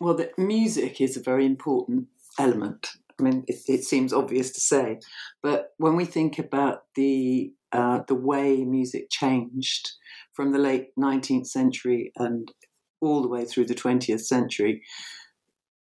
well, 0.00 0.14
the 0.14 0.30
music 0.38 0.98
is 0.98 1.14
a 1.14 1.22
very 1.22 1.44
important 1.44 2.06
element. 2.38 2.92
I 3.20 3.22
mean, 3.22 3.44
it, 3.48 3.56
it, 3.68 3.84
seems 3.84 4.14
obvious 4.14 4.50
to 4.52 4.60
say, 4.60 5.00
but 5.42 5.74
when 5.76 5.94
we 5.94 6.06
think 6.06 6.38
about 6.38 6.84
the 6.94 7.52
uh, 7.72 8.00
the 8.08 8.14
way 8.14 8.64
music 8.64 9.10
changed 9.10 9.90
from 10.32 10.52
the 10.52 10.58
late 10.58 10.86
19th 10.98 11.48
century 11.48 12.12
and 12.16 12.50
all 13.02 13.20
the 13.20 13.28
way 13.28 13.44
through 13.44 13.66
the 13.66 13.74
20th 13.74 14.22
century, 14.22 14.82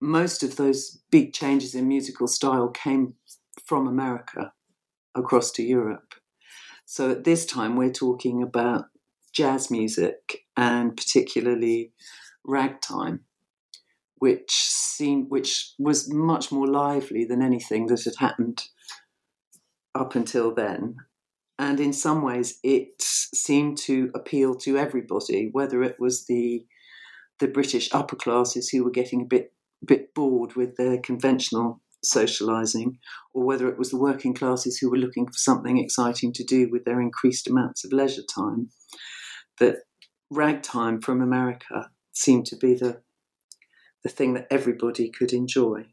most 0.01 0.43
of 0.43 0.57
those 0.57 0.99
big 1.11 1.33
changes 1.33 1.75
in 1.75 1.89
musical 1.89 2.29
style 2.29 2.69
came 2.69 3.15
from 3.65 3.87
America 3.87 4.53
across 5.15 5.51
to 5.53 5.63
Europe. 5.63 6.15
So 6.85 7.11
at 7.11 7.25
this 7.25 7.45
time, 7.45 7.77
we're 7.77 7.93
talking 7.93 8.43
about 8.43 8.87
jazz 9.33 9.71
music 9.71 10.47
and 10.57 10.97
particularly 10.97 11.93
ragtime, 12.45 13.21
which 14.17 14.51
seemed 14.51 15.31
which 15.31 15.75
was 15.79 16.13
much 16.13 16.51
more 16.51 16.67
lively 16.67 17.25
than 17.25 17.43
anything 17.43 17.87
that 17.87 18.05
had 18.05 18.17
happened 18.17 18.65
up 19.95 20.15
until 20.15 20.55
then. 20.55 20.97
And 21.59 21.81
in 21.81 21.93
some 21.93 22.23
ways, 22.23 22.59
it 22.63 22.95
seemed 23.01 23.79
to 23.79 24.11
appeal 24.15 24.55
to 24.57 24.79
everybody, 24.79 25.49
whether 25.51 25.83
it 25.83 25.97
was 25.99 26.27
the 26.27 26.65
the 27.39 27.49
British 27.49 27.93
upper 27.93 28.17
classes 28.17 28.69
who 28.69 28.83
were 28.83 28.91
getting 28.91 29.23
a 29.23 29.27
bit 29.27 29.53
bit 29.87 30.15
bored 30.15 30.55
with 30.55 30.77
their 30.77 30.99
conventional 30.99 31.81
socializing, 32.03 32.99
or 33.35 33.45
whether 33.45 33.69
it 33.69 33.79
was 33.79 33.91
the 33.91 33.97
working 33.97 34.35
classes 34.35 34.79
who 34.79 34.91
were 34.91 34.99
looking 34.99 35.27
for 35.27 35.37
something 35.37 35.79
exciting 35.79 36.33
to 36.33 36.45
do 36.45 36.69
with 36.71 36.85
their 36.85 37.01
increased 37.01 37.49
amounts 37.49 37.85
of 37.85 37.93
leisure 37.93 38.23
time, 38.23 38.71
that 39.59 39.79
ragtime 40.31 41.01
from 41.01 41.21
America 41.21 41.91
seemed 42.13 42.47
to 42.47 42.57
be 42.57 42.75
the 42.75 43.01
the 44.05 44.09
thing 44.09 44.35
that 44.35 44.47
everybody 44.49 45.11
could 45.11 45.33
enjoy. 45.33 45.85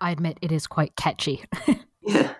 I 0.00 0.10
admit 0.10 0.38
it 0.40 0.50
is 0.50 0.66
quite 0.66 0.96
catchy. 0.96 1.44
yeah, 2.02 2.34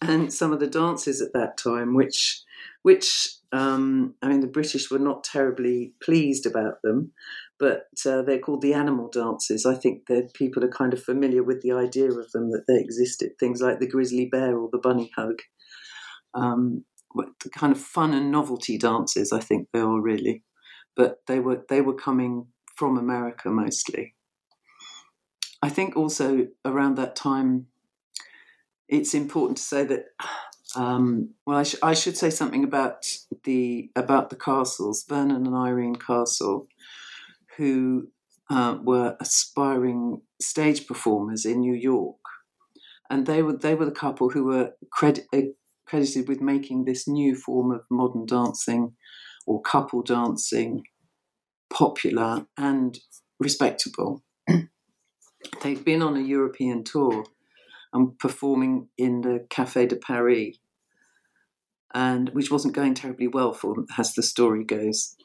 and 0.00 0.32
some 0.32 0.52
of 0.52 0.58
the 0.58 0.66
dances 0.66 1.20
at 1.20 1.34
that 1.34 1.58
time, 1.58 1.94
which 1.94 2.42
which 2.82 3.36
um, 3.54 4.14
I 4.20 4.28
mean, 4.28 4.40
the 4.40 4.48
British 4.48 4.90
were 4.90 4.98
not 4.98 5.22
terribly 5.22 5.94
pleased 6.02 6.44
about 6.44 6.82
them, 6.82 7.12
but 7.58 7.86
uh, 8.06 8.22
they're 8.22 8.38
called 8.38 8.62
the 8.62 8.74
animal 8.74 9.08
dances. 9.08 9.64
I 9.64 9.74
think 9.74 10.06
that 10.08 10.34
people 10.34 10.64
are 10.64 10.68
kind 10.68 10.92
of 10.92 11.02
familiar 11.02 11.42
with 11.42 11.62
the 11.62 11.72
idea 11.72 12.10
of 12.10 12.30
them 12.32 12.50
that 12.50 12.64
they 12.66 12.78
existed. 12.78 13.32
Things 13.38 13.60
like 13.60 13.78
the 13.78 13.88
grizzly 13.88 14.26
bear 14.26 14.58
or 14.58 14.68
the 14.70 14.78
bunny 14.78 15.10
hug, 15.16 15.40
um, 16.34 16.84
the 17.14 17.50
kind 17.50 17.72
of 17.72 17.80
fun 17.80 18.12
and 18.12 18.30
novelty 18.30 18.76
dances. 18.76 19.32
I 19.32 19.40
think 19.40 19.68
they 19.72 19.80
are 19.80 20.00
really, 20.00 20.42
but 20.96 21.18
they 21.26 21.38
were 21.38 21.64
they 21.68 21.80
were 21.80 21.94
coming 21.94 22.48
from 22.76 22.98
America 22.98 23.50
mostly. 23.50 24.14
I 25.62 25.68
think 25.68 25.96
also 25.96 26.48
around 26.64 26.96
that 26.96 27.16
time, 27.16 27.68
it's 28.88 29.14
important 29.14 29.58
to 29.58 29.62
say 29.62 29.84
that. 29.84 30.06
Um, 30.76 31.34
well, 31.46 31.58
I, 31.58 31.62
sh- 31.62 31.76
I, 31.84 31.94
should 31.94 32.16
say 32.16 32.30
something 32.30 32.64
about 32.64 33.06
the 33.44 33.92
about 33.94 34.30
the 34.30 34.36
castles, 34.36 35.04
Vernon 35.08 35.46
and 35.46 35.54
Irene 35.54 35.94
Castle 35.94 36.66
who 37.56 38.08
uh, 38.50 38.78
were 38.82 39.16
aspiring 39.20 40.20
stage 40.40 40.86
performers 40.86 41.44
in 41.44 41.60
New 41.60 41.74
York, 41.74 42.16
and 43.10 43.26
they 43.26 43.42
were 43.42 43.56
they 43.56 43.74
were 43.74 43.86
the 43.86 43.90
couple 43.90 44.30
who 44.30 44.44
were 44.44 44.72
uh, 45.32 45.40
credited 45.86 46.28
with 46.28 46.40
making 46.40 46.84
this 46.84 47.06
new 47.06 47.34
form 47.34 47.70
of 47.70 47.82
modern 47.90 48.26
dancing 48.26 48.92
or 49.46 49.60
couple 49.62 50.02
dancing 50.02 50.82
popular 51.72 52.46
and 52.56 52.98
respectable. 53.38 54.22
They'd 55.62 55.84
been 55.84 56.02
on 56.02 56.16
a 56.16 56.20
European 56.20 56.84
tour 56.84 57.24
and 57.92 58.18
performing 58.18 58.88
in 58.98 59.20
the 59.20 59.46
Café 59.50 59.88
de 59.88 59.96
Paris, 59.96 60.56
and 61.94 62.30
which 62.30 62.50
wasn't 62.50 62.74
going 62.74 62.94
terribly 62.94 63.28
well 63.28 63.52
for 63.52 63.74
them, 63.74 63.86
as 63.98 64.14
the 64.14 64.22
story 64.22 64.64
goes. 64.64 65.16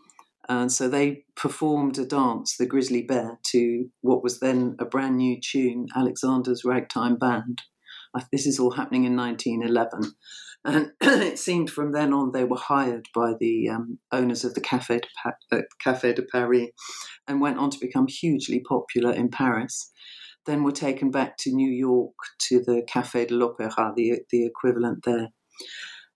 And 0.49 0.71
so 0.71 0.89
they 0.89 1.25
performed 1.35 1.99
a 1.99 2.05
dance, 2.05 2.57
the 2.57 2.65
Grizzly 2.65 3.03
Bear, 3.03 3.39
to 3.51 3.85
what 4.01 4.23
was 4.23 4.39
then 4.39 4.75
a 4.79 4.85
brand 4.85 5.17
new 5.17 5.39
tune, 5.39 5.85
Alexander's 5.95 6.65
Ragtime 6.65 7.17
Band. 7.17 7.61
This 8.31 8.47
is 8.47 8.59
all 8.59 8.71
happening 8.71 9.03
in 9.03 9.15
1911. 9.15 10.15
And 10.65 10.91
it 11.01 11.37
seemed 11.37 11.69
from 11.69 11.91
then 11.91 12.13
on 12.13 12.31
they 12.31 12.43
were 12.43 12.57
hired 12.57 13.07
by 13.13 13.33
the 13.39 13.69
um, 13.69 13.99
owners 14.11 14.43
of 14.43 14.55
the 14.55 14.61
Café 14.61 15.01
de, 15.01 15.07
pa- 15.23 15.33
uh, 15.51 15.61
Café 15.85 16.15
de 16.15 16.23
Paris 16.23 16.69
and 17.27 17.39
went 17.39 17.59
on 17.59 17.69
to 17.69 17.79
become 17.79 18.07
hugely 18.07 18.59
popular 18.67 19.13
in 19.13 19.29
Paris. 19.29 19.91
Then 20.47 20.63
were 20.63 20.71
taken 20.71 21.11
back 21.11 21.37
to 21.39 21.51
New 21.51 21.71
York 21.71 22.15
to 22.47 22.63
the 22.65 22.81
Café 22.89 23.27
de 23.27 23.35
l'Opéra, 23.35 23.93
the, 23.95 24.19
the 24.31 24.47
equivalent 24.47 25.03
there, 25.05 25.27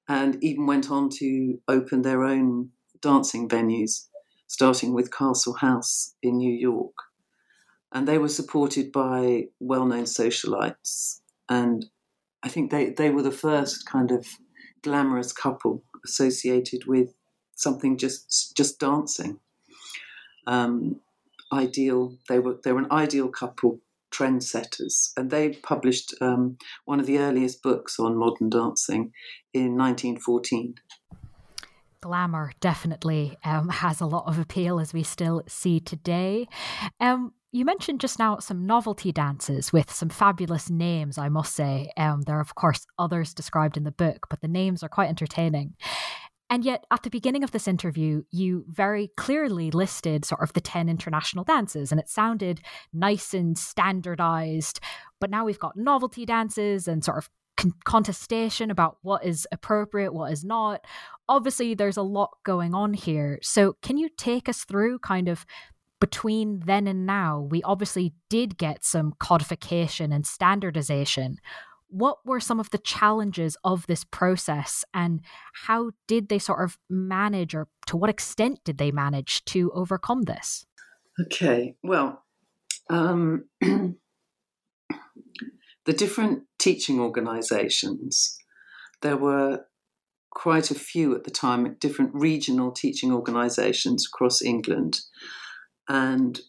and 0.08 0.44
even 0.44 0.66
went 0.66 0.90
on 0.90 1.10
to 1.20 1.60
open 1.68 2.02
their 2.02 2.24
own 2.24 2.72
dancing 3.00 3.48
venues, 3.48 4.08
starting 4.54 4.94
with 4.94 5.12
Castle 5.12 5.56
House 5.56 6.14
in 6.22 6.38
New 6.38 6.54
York. 6.54 6.94
And 7.92 8.08
they 8.08 8.20
were 8.20 8.30
supported 8.30 8.92
by 8.92 9.48
well 9.60 9.88
known 9.88 10.04
socialites. 10.04 11.22
And 11.50 11.88
I 12.44 12.50
think 12.50 12.70
they, 12.70 12.92
they 12.92 13.10
were 13.10 13.24
the 13.24 13.32
first 13.32 13.88
kind 13.88 14.12
of 14.12 14.28
glamorous 14.84 15.34
couple 15.34 15.84
associated 16.06 16.86
with 16.86 17.16
something 17.56 17.98
just 17.98 18.56
just 18.56 18.80
dancing. 18.80 19.40
Um, 20.46 21.00
ideal. 21.52 22.16
They 22.30 22.38
were 22.38 22.60
they 22.64 22.74
were 22.74 22.82
an 22.82 22.92
ideal 22.92 23.30
couple, 23.30 23.80
trendsetters, 24.14 25.14
and 25.18 25.32
they 25.32 25.50
published 25.50 26.14
um, 26.22 26.58
one 26.86 27.00
of 27.00 27.08
the 27.08 27.18
earliest 27.18 27.64
books 27.64 28.00
on 28.00 28.18
modern 28.18 28.52
dancing 28.52 29.14
in 29.52 29.76
1914. 29.78 30.76
Glamour 32.04 32.52
definitely 32.60 33.38
um, 33.46 33.70
has 33.84 34.02
a 34.02 34.06
lot 34.06 34.28
of 34.28 34.38
appeal 34.38 34.80
as 34.80 34.94
we 34.94 35.04
still 35.04 35.42
see 35.48 35.80
today. 35.80 36.50
Um, 37.00 37.32
you 37.54 37.64
mentioned 37.64 38.02
just 38.02 38.20
now 38.20 38.40
some 38.40 38.66
novelty 38.66 39.12
dances 39.12 39.72
with 39.72 39.90
some 39.90 40.10
fabulous 40.10 40.70
names, 40.70 41.18
I 41.18 41.30
must 41.30 41.56
say. 41.56 41.92
Um, 41.96 42.24
there 42.24 42.38
are, 42.38 42.42
of 42.42 42.56
course, 42.56 42.86
others 43.00 43.34
described 43.34 43.78
in 43.78 43.84
the 43.84 43.92
book, 43.92 44.26
but 44.30 44.42
the 44.42 44.48
names 44.48 44.84
are 44.84 44.90
quite 44.90 45.08
entertaining. 45.08 45.76
And 46.50 46.66
yet, 46.66 46.84
at 46.92 47.04
the 47.04 47.10
beginning 47.10 47.44
of 47.44 47.52
this 47.52 47.68
interview, 47.68 48.24
you 48.32 48.66
very 48.68 49.12
clearly 49.16 49.72
listed 49.72 50.26
sort 50.26 50.42
of 50.42 50.52
the 50.54 50.62
10 50.62 50.90
international 50.90 51.46
dances, 51.46 51.92
and 51.92 52.02
it 52.02 52.10
sounded 52.10 52.60
nice 52.92 53.34
and 53.34 53.58
standardized. 53.58 54.80
But 55.22 55.30
now 55.30 55.46
we've 55.46 55.58
got 55.58 55.78
novelty 55.78 56.26
dances 56.26 56.88
and 56.88 57.04
sort 57.04 57.20
of 57.20 57.30
con- 57.58 57.74
contestation 57.86 58.72
about 58.72 58.98
what 59.02 59.26
is 59.26 59.48
appropriate, 59.52 60.14
what 60.14 60.32
is 60.32 60.44
not. 60.44 60.86
Obviously, 61.28 61.74
there's 61.74 61.98
a 61.98 62.02
lot 62.02 62.32
going 62.44 62.74
on 62.74 62.94
here. 62.94 63.40
So, 63.42 63.78
can 63.82 63.98
you 63.98 64.10
take 64.18 64.50
us 64.50 64.64
through 64.64 65.00
kind 65.00 65.28
of 65.28 65.46
between 66.00 66.62
then 66.66 66.88
and 66.88 67.06
now? 67.06 67.48
We 67.50 67.64
obviously 67.64 68.14
did 68.30 68.58
get 68.58 68.84
some 68.84 69.14
codification 69.20 70.12
and 70.12 70.26
standardization 70.26 71.38
what 71.94 72.26
were 72.26 72.40
some 72.40 72.60
of 72.60 72.72
the 72.72 72.80
challenges 72.80 73.56
of 73.64 73.86
this 73.86 74.04
process 74.04 74.84
and 74.96 75.22
how 75.68 75.92
did 76.08 76.28
they 76.28 76.40
sort 76.40 76.64
of 76.64 76.80
manage 76.90 77.54
or 77.54 77.68
to 77.86 77.96
what 77.96 78.10
extent 78.10 78.60
did 78.66 78.80
they 78.80 78.92
manage 78.92 79.46
to 79.46 79.72
overcome 79.74 80.24
this 80.24 80.66
okay 81.22 81.76
well 81.84 82.24
um, 82.90 83.46
the 85.86 85.94
different 85.94 86.44
teaching 86.60 87.00
organizations 87.00 88.38
there 89.02 89.18
were 89.18 89.66
quite 90.30 90.72
a 90.72 90.76
few 90.76 91.16
at 91.16 91.24
the 91.24 91.32
time 91.32 91.76
different 91.80 92.12
regional 92.14 92.72
teaching 92.72 93.12
organizations 93.12 94.08
across 94.12 94.42
england 94.42 95.02
and 95.88 96.42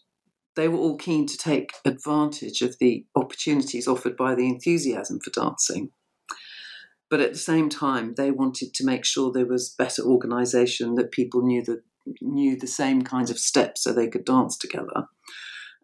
they 0.55 0.67
were 0.67 0.77
all 0.77 0.97
keen 0.97 1.27
to 1.27 1.37
take 1.37 1.73
advantage 1.83 2.61
of 2.61 2.77
the 2.79 3.05
opportunities 3.15 3.87
offered 3.87 4.15
by 4.15 4.35
the 4.35 4.47
enthusiasm 4.47 5.19
for 5.19 5.31
dancing. 5.31 5.91
But 7.09 7.19
at 7.19 7.33
the 7.33 7.39
same 7.39 7.69
time, 7.69 8.15
they 8.15 8.31
wanted 8.31 8.73
to 8.73 8.85
make 8.85 9.05
sure 9.05 9.31
there 9.31 9.45
was 9.45 9.75
better 9.77 10.03
organisation, 10.03 10.95
that 10.95 11.11
people 11.11 11.41
knew 11.41 11.63
the 11.63 11.81
knew 12.21 12.55
the 12.55 12.67
same 12.67 13.01
kinds 13.01 13.31
of 13.31 13.39
steps 13.39 13.83
so 13.83 13.91
they 13.91 14.07
could 14.07 14.25
dance 14.25 14.57
together. 14.57 15.07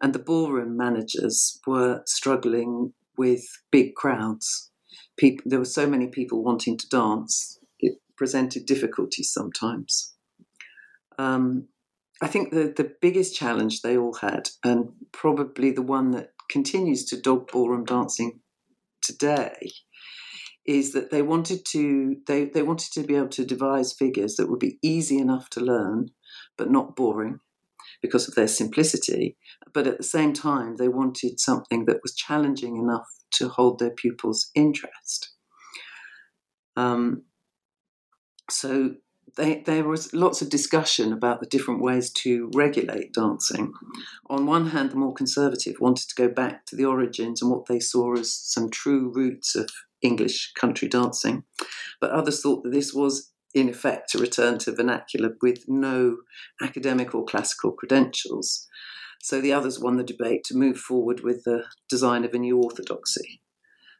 And 0.00 0.12
the 0.12 0.20
ballroom 0.20 0.76
managers 0.76 1.60
were 1.66 2.02
struggling 2.06 2.92
with 3.16 3.44
big 3.70 3.94
crowds. 3.94 4.70
People, 5.16 5.44
there 5.46 5.58
were 5.58 5.64
so 5.64 5.86
many 5.86 6.06
people 6.08 6.42
wanting 6.42 6.76
to 6.78 6.88
dance, 6.88 7.58
it 7.78 7.98
presented 8.16 8.66
difficulties 8.66 9.32
sometimes. 9.32 10.14
Um, 11.18 11.68
I 12.22 12.28
think 12.28 12.50
the, 12.50 12.72
the 12.74 12.92
biggest 13.00 13.34
challenge 13.34 13.82
they 13.82 13.96
all 13.96 14.14
had, 14.14 14.50
and 14.64 14.90
probably 15.12 15.70
the 15.70 15.82
one 15.82 16.12
that 16.12 16.30
continues 16.48 17.04
to 17.06 17.20
dog 17.20 17.50
ballroom 17.50 17.84
dancing 17.84 18.40
today, 19.02 19.70
is 20.64 20.92
that 20.92 21.10
they 21.10 21.22
wanted 21.22 21.64
to 21.66 22.16
they, 22.28 22.44
they 22.44 22.62
wanted 22.62 22.92
to 22.92 23.02
be 23.02 23.16
able 23.16 23.28
to 23.28 23.44
devise 23.44 23.92
figures 23.92 24.36
that 24.36 24.48
would 24.48 24.60
be 24.60 24.78
easy 24.82 25.18
enough 25.18 25.50
to 25.50 25.60
learn, 25.60 26.10
but 26.56 26.70
not 26.70 26.94
boring 26.94 27.40
because 28.02 28.28
of 28.28 28.34
their 28.34 28.48
simplicity. 28.48 29.36
But 29.72 29.86
at 29.86 29.96
the 29.96 30.04
same 30.04 30.32
time, 30.32 30.76
they 30.76 30.88
wanted 30.88 31.40
something 31.40 31.86
that 31.86 32.00
was 32.02 32.14
challenging 32.14 32.76
enough 32.76 33.06
to 33.32 33.48
hold 33.48 33.78
their 33.78 33.90
pupils' 33.90 34.50
interest. 34.54 35.30
Um, 36.76 37.22
so 38.50 38.96
they, 39.36 39.62
there 39.64 39.84
was 39.84 40.12
lots 40.12 40.42
of 40.42 40.50
discussion 40.50 41.12
about 41.12 41.40
the 41.40 41.46
different 41.46 41.80
ways 41.80 42.10
to 42.10 42.50
regulate 42.54 43.14
dancing. 43.14 43.72
On 44.28 44.46
one 44.46 44.68
hand, 44.68 44.90
the 44.90 44.96
more 44.96 45.14
conservative 45.14 45.76
wanted 45.80 46.08
to 46.08 46.14
go 46.14 46.28
back 46.28 46.66
to 46.66 46.76
the 46.76 46.84
origins 46.84 47.40
and 47.40 47.50
what 47.50 47.66
they 47.66 47.80
saw 47.80 48.14
as 48.14 48.34
some 48.34 48.70
true 48.70 49.10
roots 49.14 49.54
of 49.54 49.70
English 50.02 50.52
country 50.54 50.88
dancing, 50.88 51.44
but 52.00 52.10
others 52.10 52.42
thought 52.42 52.64
that 52.64 52.72
this 52.72 52.92
was, 52.92 53.31
in 53.54 53.68
effect, 53.68 54.14
a 54.14 54.18
return 54.18 54.58
to 54.58 54.74
vernacular 54.74 55.36
with 55.42 55.68
no 55.68 56.18
academic 56.60 57.14
or 57.14 57.24
classical 57.24 57.72
credentials. 57.72 58.66
So 59.20 59.40
the 59.40 59.52
others 59.52 59.78
won 59.78 59.96
the 59.96 60.04
debate 60.04 60.44
to 60.44 60.56
move 60.56 60.78
forward 60.78 61.20
with 61.20 61.44
the 61.44 61.64
design 61.88 62.24
of 62.24 62.34
a 62.34 62.38
new 62.38 62.58
orthodoxy. 62.58 63.40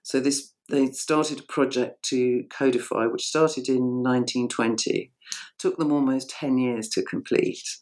So 0.03 0.21
this 0.21 0.53
they 0.69 0.87
started 0.93 1.41
a 1.41 1.53
project 1.53 2.03
to 2.05 2.45
codify, 2.51 3.07
which 3.07 3.27
started 3.27 3.69
in 3.69 4.03
1920, 4.03 5.13
took 5.59 5.77
them 5.77 5.93
almost 5.93 6.31
10 6.31 6.57
years 6.57 6.89
to 6.91 7.03
complete. 7.03 7.79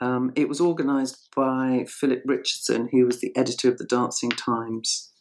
Um, 0.00 0.32
it 0.34 0.48
was 0.48 0.60
organised 0.60 1.28
by 1.36 1.84
Philip 1.86 2.22
Richardson, 2.24 2.88
who 2.90 3.04
was 3.04 3.20
the 3.20 3.36
editor 3.36 3.68
of 3.68 3.78
the 3.78 3.84
Dancing 3.84 4.30
Times 4.30 5.12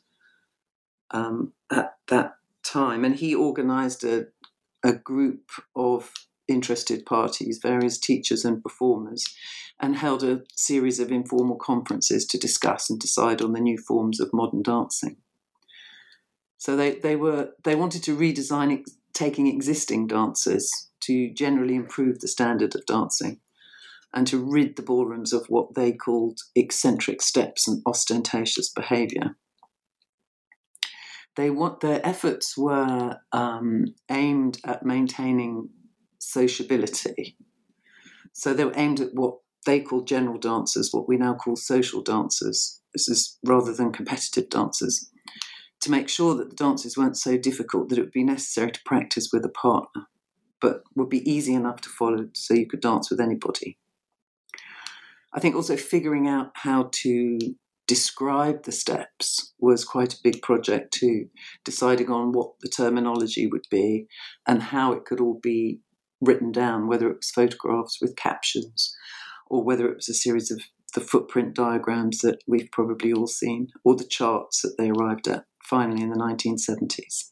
um, 1.12 1.54
at 1.72 1.96
that 2.08 2.36
time, 2.64 3.04
and 3.04 3.16
he 3.16 3.36
organised 3.36 4.04
a, 4.04 4.28
a 4.84 4.94
group 4.94 5.50
of 5.76 6.12
interested 6.48 7.06
parties, 7.06 7.60
various 7.62 7.98
teachers 7.98 8.44
and 8.44 8.64
performers, 8.64 9.24
and 9.80 9.96
held 9.96 10.24
a 10.24 10.42
series 10.56 11.00
of 11.00 11.12
informal 11.12 11.56
conferences 11.56 12.26
to 12.26 12.38
discuss 12.38 12.90
and 12.90 13.00
decide 13.00 13.42
on 13.42 13.54
the 13.54 13.62
new 13.62 13.78
forms 13.78 14.20
of 14.20 14.34
modern 14.34 14.62
dancing. 14.62 15.18
So 16.58 16.76
they, 16.76 16.96
they 16.96 17.16
were 17.16 17.52
they 17.64 17.76
wanted 17.76 18.04
to 18.04 18.18
redesign 18.18 18.80
ex- 18.80 18.98
taking 19.14 19.48
existing 19.48 20.08
dances 20.08 20.90
to 21.02 21.34
generally 21.34 21.76
improve 21.76 22.20
the 22.20 22.28
standard 22.28 22.76
of 22.76 22.86
dancing 22.86 23.40
and 24.14 24.28
to 24.28 24.38
rid 24.38 24.76
the 24.76 24.82
ballrooms 24.82 25.32
of 25.32 25.46
what 25.48 25.76
they 25.76 25.94
called 25.94 26.40
eccentric 26.56 27.22
steps 27.22 27.68
and 27.68 27.82
ostentatious 27.86 28.70
behaviour. 28.70 29.38
They 31.40 31.50
want 31.50 31.80
their 31.80 32.06
efforts 32.06 32.58
were 32.58 33.18
um, 33.32 33.86
aimed 34.12 34.60
at 34.66 34.86
maintaining 34.86 35.70
sociability. 36.18 37.38
So 38.34 38.54
they 38.54 38.66
were 38.66 38.76
aimed 38.76 39.00
at 39.00 39.14
what 39.14 39.38
they 39.66 39.80
called 39.80 40.06
general 40.06 40.38
dancers, 40.38 40.90
what 40.92 41.08
we 41.08 41.16
now 41.16 41.36
call 41.36 41.56
social 41.56 42.02
dancers. 42.02 42.82
This 42.94 43.08
is 43.08 43.40
rather 43.46 43.74
than 43.74 43.94
competitive 43.94 44.50
dancers 44.50 45.10
to 45.80 45.90
make 45.90 46.10
sure 46.10 46.36
that 46.36 46.50
the 46.50 46.58
dances 46.58 46.98
weren't 46.98 47.16
so 47.16 47.38
difficult 47.38 47.88
that 47.88 47.98
it 47.98 48.02
would 48.02 48.12
be 48.12 48.26
necessary 48.26 48.72
to 48.74 48.84
practice 48.86 49.30
with 49.32 49.46
a 49.46 49.50
partner, 49.50 50.08
but 50.60 50.84
would 50.98 51.08
be 51.08 51.32
easy 51.32 51.54
enough 51.54 51.80
to 51.80 51.90
follow 51.90 52.28
so 52.34 52.54
you 52.54 52.68
could 52.68 52.82
dance 52.82 53.10
with 53.10 53.22
anybody. 53.22 53.78
I 55.32 55.40
think 55.40 55.56
also 55.56 55.78
figuring 55.78 56.28
out 56.28 56.52
how 56.56 56.90
to 56.92 57.40
describe 57.90 58.66
the 58.66 58.72
steps 58.72 59.52
was 59.58 59.84
quite 59.84 60.14
a 60.14 60.20
big 60.24 60.44
project 60.44 60.94
too, 60.94 61.28
deciding 61.66 62.12
on 62.12 62.32
what 62.32 62.52
the 62.62 62.70
terminology 62.70 63.48
would 63.48 63.66
be 63.72 64.06
and 64.48 64.62
how 64.62 64.94
it 64.94 65.06
could 65.06 65.20
all 65.20 65.40
be 65.42 65.80
written 66.22 66.52
down, 66.52 66.88
whether 66.88 67.10
it 67.10 67.16
was 67.16 67.32
photographs 67.32 67.98
with 68.00 68.16
captions 68.16 68.96
or 69.48 69.64
whether 69.64 69.88
it 69.90 69.96
was 69.96 70.08
a 70.08 70.14
series 70.14 70.52
of 70.52 70.62
the 70.94 71.02
footprint 71.02 71.56
diagrams 71.56 72.20
that 72.20 72.44
we've 72.48 72.70
probably 72.72 73.12
all 73.12 73.26
seen 73.26 73.70
or 73.84 73.96
the 73.96 74.04
charts 74.08 74.62
that 74.62 74.76
they 74.78 74.92
arrived 74.92 75.28
at 75.28 75.46
finally 75.64 76.04
in 76.04 76.12
the 76.12 76.16
1970s. 76.16 77.32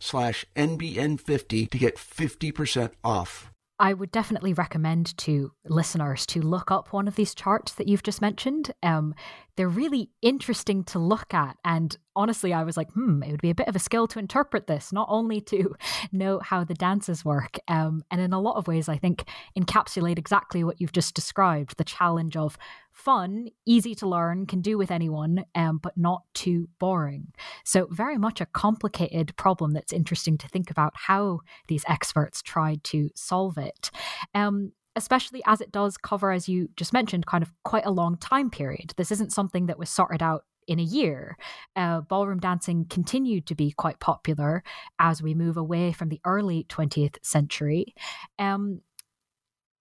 slash 0.00 0.44
NBN50 0.56 1.70
to 1.70 1.78
get 1.78 1.96
50% 1.96 2.90
off. 3.04 3.52
I 3.80 3.94
would 3.94 4.12
definitely 4.12 4.52
recommend 4.52 5.16
to 5.18 5.52
listeners 5.64 6.26
to 6.26 6.42
look 6.42 6.70
up 6.70 6.92
one 6.92 7.08
of 7.08 7.16
these 7.16 7.34
charts 7.34 7.72
that 7.74 7.88
you've 7.88 8.02
just 8.02 8.20
mentioned. 8.20 8.72
Um, 8.82 9.14
they're 9.56 9.70
really 9.70 10.10
interesting 10.20 10.84
to 10.84 10.98
look 10.98 11.32
at. 11.32 11.56
And 11.64 11.96
honestly, 12.14 12.52
I 12.52 12.62
was 12.62 12.76
like, 12.76 12.90
hmm, 12.92 13.22
it 13.22 13.30
would 13.30 13.40
be 13.40 13.48
a 13.48 13.54
bit 13.54 13.68
of 13.68 13.76
a 13.76 13.78
skill 13.78 14.06
to 14.08 14.18
interpret 14.18 14.66
this, 14.66 14.92
not 14.92 15.08
only 15.10 15.40
to 15.42 15.74
know 16.12 16.40
how 16.40 16.62
the 16.62 16.74
dances 16.74 17.24
work, 17.24 17.58
um, 17.68 18.04
and 18.10 18.20
in 18.20 18.34
a 18.34 18.40
lot 18.40 18.56
of 18.56 18.68
ways, 18.68 18.86
I 18.86 18.98
think 18.98 19.24
encapsulate 19.58 20.18
exactly 20.18 20.62
what 20.62 20.78
you've 20.78 20.92
just 20.92 21.14
described 21.14 21.78
the 21.78 21.84
challenge 21.84 22.36
of 22.36 22.58
fun, 23.00 23.48
easy 23.66 23.94
to 23.96 24.08
learn, 24.08 24.46
can 24.46 24.60
do 24.60 24.76
with 24.76 24.90
anyone, 24.90 25.44
um, 25.54 25.78
but 25.78 25.96
not 25.96 26.22
too 26.34 26.68
boring. 26.78 27.32
So, 27.64 27.86
very 27.90 28.18
much 28.18 28.40
a 28.40 28.46
complicated 28.46 29.34
problem 29.36 29.72
that's 29.72 29.92
interesting 29.92 30.36
to 30.38 30.48
think 30.48 30.70
about 30.70 30.92
how 30.94 31.40
these 31.68 31.84
experts 31.88 32.42
tried 32.42 32.84
to 32.84 33.10
solve 33.14 33.58
it. 33.58 33.90
Um, 34.34 34.72
especially 34.96 35.40
as 35.46 35.60
it 35.60 35.72
does 35.72 35.96
cover, 35.96 36.32
as 36.32 36.48
you 36.48 36.68
just 36.76 36.92
mentioned, 36.92 37.24
kind 37.26 37.42
of 37.42 37.52
quite 37.64 37.86
a 37.86 37.90
long 37.90 38.16
time 38.18 38.50
period. 38.50 38.92
This 38.96 39.12
isn't 39.12 39.32
something 39.32 39.66
that 39.66 39.78
was 39.78 39.88
sorted 39.88 40.22
out 40.22 40.44
in 40.66 40.78
a 40.78 40.84
year. 40.84 41.36
Uh, 41.74 42.00
ballroom 42.00 42.38
dancing 42.38 42.86
continued 42.88 43.46
to 43.46 43.54
be 43.54 43.72
quite 43.72 43.98
popular 43.98 44.62
as 44.98 45.22
we 45.22 45.34
move 45.34 45.56
away 45.56 45.92
from 45.92 46.08
the 46.08 46.20
early 46.24 46.64
20th 46.68 47.16
century. 47.22 47.94
Um, 48.38 48.80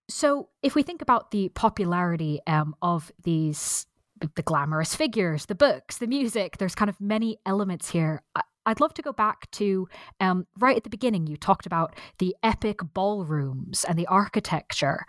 so, 0.10 0.50
if 0.62 0.76
we 0.76 0.84
think 0.84 1.02
about 1.02 1.32
the 1.32 1.50
popularity 1.50 2.42
um, 2.48 2.76
of 2.82 3.12
these 3.24 3.86
the 4.36 4.42
glamorous 4.42 4.96
figures, 4.96 5.46
the 5.46 5.56
books, 5.56 5.98
the 5.98 6.08
music. 6.08 6.58
There's 6.58 6.76
kind 6.76 6.90
of 6.90 7.00
many 7.00 7.38
elements 7.46 7.92
here. 7.92 8.22
I'd 8.66 8.80
love 8.80 8.94
to 8.96 9.02
go 9.02 9.14
back 9.14 9.50
to 9.52 9.88
um, 10.20 10.46
right 10.60 10.78
at 10.78 10.84
the 10.84 10.90
beginning. 10.90 11.28
You 11.28 11.38
talked 11.38 11.66
about 11.66 11.96
the 12.20 12.36
epic 12.44 12.80
ballrooms 12.94 13.84
and 13.84 13.98
the 13.98 14.08
architecture. 14.08 15.06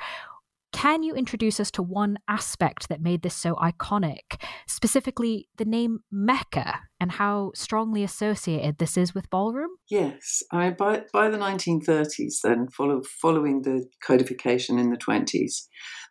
Can 0.72 1.02
you 1.02 1.14
introduce 1.14 1.58
us 1.58 1.70
to 1.72 1.82
one 1.82 2.18
aspect 2.28 2.88
that 2.88 3.02
made 3.02 3.22
this 3.22 3.34
so 3.34 3.54
iconic, 3.56 4.40
specifically 4.66 5.48
the 5.56 5.64
name 5.64 6.00
Mecca 6.10 6.80
and 7.00 7.12
how 7.12 7.52
strongly 7.54 8.04
associated 8.04 8.78
this 8.78 8.96
is 8.96 9.14
with 9.14 9.30
ballroom? 9.30 9.70
Yes, 9.88 10.42
I 10.52 10.70
by 10.70 11.02
by 11.12 11.28
the 11.28 11.38
1930s, 11.38 12.40
then 12.42 12.68
follow, 12.68 13.02
following 13.02 13.62
the 13.62 13.86
codification 14.02 14.78
in 14.78 14.90
the 14.90 14.96
20s, 14.96 15.66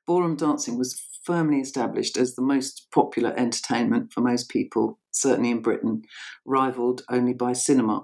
ballroom 0.05 0.35
dancing 0.35 0.77
was 0.77 1.01
firmly 1.23 1.59
established 1.59 2.17
as 2.17 2.35
the 2.35 2.41
most 2.41 2.87
popular 2.91 3.33
entertainment 3.37 4.11
for 4.11 4.21
most 4.21 4.49
people, 4.49 4.99
certainly 5.11 5.51
in 5.51 5.61
Britain, 5.61 6.01
rivaled 6.45 7.03
only 7.09 7.33
by 7.33 7.53
cinema. 7.53 8.01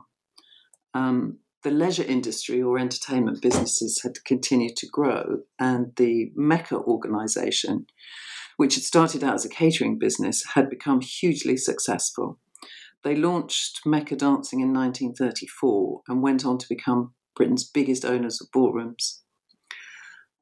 Um, 0.93 1.39
the 1.65 1.71
leisure 1.71 2.03
industry 2.03 2.61
or 2.61 2.77
entertainment 2.77 3.41
businesses 3.41 3.99
had 4.03 4.23
continued 4.23 4.77
to 4.77 4.85
grow, 4.85 5.39
and 5.59 5.91
the 5.95 6.31
Mecca 6.35 6.77
organization, 6.77 7.87
which 8.57 8.75
had 8.75 8.83
started 8.83 9.23
out 9.23 9.33
as 9.33 9.45
a 9.45 9.49
catering 9.49 9.97
business, 9.97 10.45
had 10.53 10.69
become 10.69 11.01
hugely 11.01 11.57
successful. 11.57 12.39
They 13.03 13.15
launched 13.15 13.79
Mecca 13.83 14.15
Dancing 14.15 14.59
in 14.59 14.73
1934 14.73 16.03
and 16.07 16.21
went 16.21 16.45
on 16.45 16.59
to 16.59 16.69
become 16.69 17.15
Britain's 17.35 17.67
biggest 17.67 18.05
owners 18.05 18.39
of 18.39 18.51
ballrooms. 18.53 19.23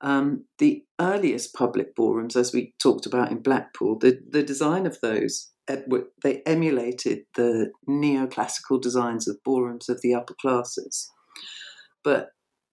Um, 0.01 0.43
the 0.59 0.83
earliest 0.99 1.53
public 1.53 1.95
ballrooms, 1.95 2.35
as 2.35 2.51
we 2.51 2.73
talked 2.79 3.05
about 3.05 3.31
in 3.31 3.41
Blackpool, 3.41 3.97
the, 3.97 4.19
the 4.29 4.43
design 4.43 4.85
of 4.85 4.99
those, 4.99 5.53
they 5.67 6.41
emulated 6.45 7.19
the 7.37 7.71
neoclassical 7.87 8.81
designs 8.81 9.29
of 9.29 9.41
ballrooms 9.45 9.87
of 9.87 10.01
the 10.01 10.13
upper 10.13 10.33
classes. 10.33 11.12
But 12.03 12.29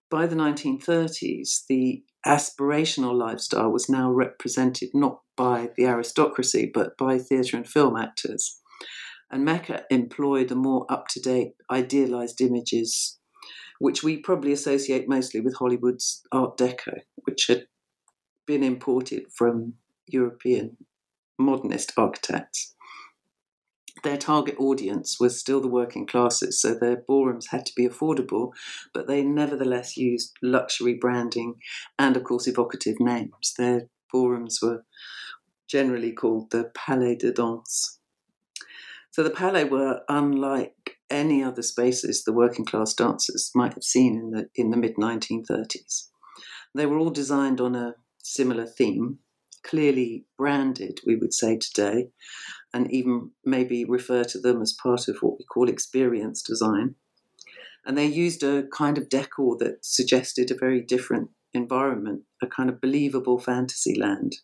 by 0.09 0.27
the 0.27 0.35
1930s, 0.35 1.65
the 1.67 2.03
aspirational 2.25 3.17
lifestyle 3.17 3.71
was 3.71 3.89
now 3.89 4.11
represented 4.11 4.89
not 4.93 5.21
by 5.37 5.69
the 5.77 5.85
aristocracy, 5.85 6.69
but 6.71 6.97
by 6.97 7.17
theatre 7.17 7.57
and 7.57 7.67
film 7.67 7.95
actors. 7.95 8.59
And 9.31 9.45
Mecca 9.45 9.85
employed 9.89 10.49
the 10.49 10.55
more 10.55 10.85
up 10.89 11.07
to 11.09 11.21
date, 11.21 11.53
idealized 11.71 12.41
images 12.41 13.17
which 13.81 14.03
we 14.03 14.17
probably 14.17 14.51
associate 14.51 15.09
mostly 15.09 15.39
with 15.41 15.55
Hollywood's 15.55 16.21
Art 16.31 16.55
Deco, 16.55 16.99
which 17.23 17.47
had 17.47 17.65
been 18.45 18.61
imported 18.61 19.23
from 19.35 19.73
European 20.05 20.77
modernist 21.39 21.91
architects. 21.97 22.75
Their 24.03 24.17
target 24.17 24.55
audience 24.57 25.19
was 25.19 25.39
still 25.39 25.61
the 25.61 25.67
working 25.67 26.07
classes, 26.07 26.59
so 26.59 26.73
their 26.73 26.95
ballrooms 26.95 27.47
had 27.47 27.65
to 27.67 27.73
be 27.75 27.87
affordable, 27.87 28.51
but 28.93 29.07
they 29.07 29.21
nevertheless 29.21 29.95
used 29.95 30.33
luxury 30.41 30.95
branding 30.95 31.55
and, 31.99 32.17
of 32.17 32.23
course, 32.23 32.47
evocative 32.47 32.99
names. 32.99 33.53
Their 33.57 33.89
ballrooms 34.11 34.59
were 34.61 34.83
generally 35.67 36.11
called 36.11 36.51
the 36.51 36.71
Palais 36.73 37.15
de 37.15 37.31
Danse. 37.31 37.99
So 39.11 39.23
the 39.23 39.29
Palais 39.29 39.65
were 39.65 40.01
unlike 40.09 40.97
any 41.09 41.43
other 41.43 41.61
spaces 41.61 42.23
the 42.23 42.33
working 42.33 42.65
class 42.65 42.93
dancers 42.93 43.51
might 43.53 43.73
have 43.73 43.83
seen 43.83 44.17
in 44.17 44.31
the 44.31 44.49
in 44.55 44.71
the 44.71 44.77
mid 44.77 44.95
1930s. 44.95 46.07
They 46.73 46.85
were 46.85 46.97
all 46.97 47.09
designed 47.09 47.59
on 47.59 47.75
a 47.75 47.95
similar 48.23 48.65
theme, 48.65 49.19
clearly 49.63 50.25
branded, 50.37 50.99
we 51.05 51.15
would 51.15 51.33
say 51.33 51.57
today, 51.57 52.09
and 52.73 52.91
even 52.91 53.31
maybe 53.43 53.85
refer 53.85 54.23
to 54.23 54.39
them 54.39 54.61
as 54.61 54.75
part 54.81 55.07
of 55.07 55.17
what 55.21 55.37
we 55.37 55.45
call 55.45 55.69
experience 55.69 56.41
design. 56.41 56.95
And 57.85 57.97
they 57.97 58.05
used 58.05 58.43
a 58.43 58.63
kind 58.71 58.97
of 58.97 59.09
decor 59.09 59.57
that 59.59 59.83
suggested 59.83 60.51
a 60.51 60.57
very 60.57 60.81
different 60.81 61.29
environment, 61.53 62.21
a 62.41 62.47
kind 62.47 62.69
of 62.69 62.79
believable 62.79 63.39
fantasy 63.39 63.99
land. 63.99 64.37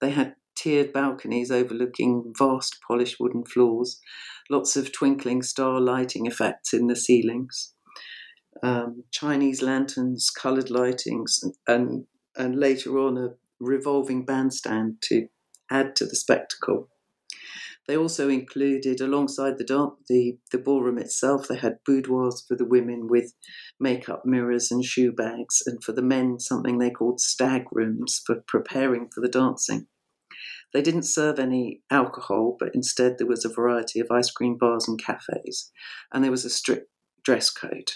They 0.00 0.10
had 0.10 0.34
tiered 0.56 0.92
balconies 0.92 1.50
overlooking 1.50 2.34
vast 2.36 2.78
polished 2.86 3.16
wooden 3.20 3.44
floors, 3.44 4.00
lots 4.50 4.76
of 4.76 4.92
twinkling 4.92 5.42
star 5.42 5.80
lighting 5.80 6.26
effects 6.26 6.74
in 6.74 6.88
the 6.88 6.96
ceilings, 6.96 7.72
um, 8.62 9.04
Chinese 9.10 9.62
lanterns, 9.62 10.30
coloured 10.30 10.68
lightings, 10.68 11.42
and, 11.42 11.54
and, 11.66 12.04
and 12.36 12.58
later 12.58 12.98
on 12.98 13.16
a 13.16 13.28
revolving 13.60 14.24
bandstand 14.24 14.96
to 15.02 15.28
add 15.70 15.94
to 15.96 16.04
the 16.04 16.16
spectacle. 16.16 16.88
They 17.90 17.96
also 17.96 18.28
included, 18.28 19.00
alongside 19.00 19.58
the, 19.58 19.64
dance, 19.64 19.94
the, 20.08 20.38
the 20.52 20.58
ballroom 20.58 20.96
itself, 20.96 21.48
they 21.48 21.56
had 21.56 21.82
boudoirs 21.84 22.44
for 22.46 22.54
the 22.54 22.64
women 22.64 23.08
with 23.08 23.34
makeup 23.80 24.22
mirrors 24.24 24.70
and 24.70 24.84
shoe 24.84 25.10
bags, 25.10 25.60
and 25.66 25.82
for 25.82 25.90
the 25.90 26.00
men, 26.00 26.38
something 26.38 26.78
they 26.78 26.90
called 26.90 27.20
stag 27.20 27.64
rooms 27.72 28.22
for 28.24 28.44
preparing 28.46 29.08
for 29.12 29.20
the 29.20 29.28
dancing. 29.28 29.88
They 30.72 30.82
didn't 30.82 31.02
serve 31.02 31.40
any 31.40 31.82
alcohol, 31.90 32.56
but 32.60 32.76
instead 32.76 33.18
there 33.18 33.26
was 33.26 33.44
a 33.44 33.52
variety 33.52 33.98
of 33.98 34.06
ice 34.08 34.30
cream 34.30 34.56
bars 34.56 34.86
and 34.86 34.96
cafes, 34.96 35.72
and 36.12 36.22
there 36.22 36.30
was 36.30 36.44
a 36.44 36.50
strict 36.50 36.92
dress 37.24 37.50
code. 37.50 37.90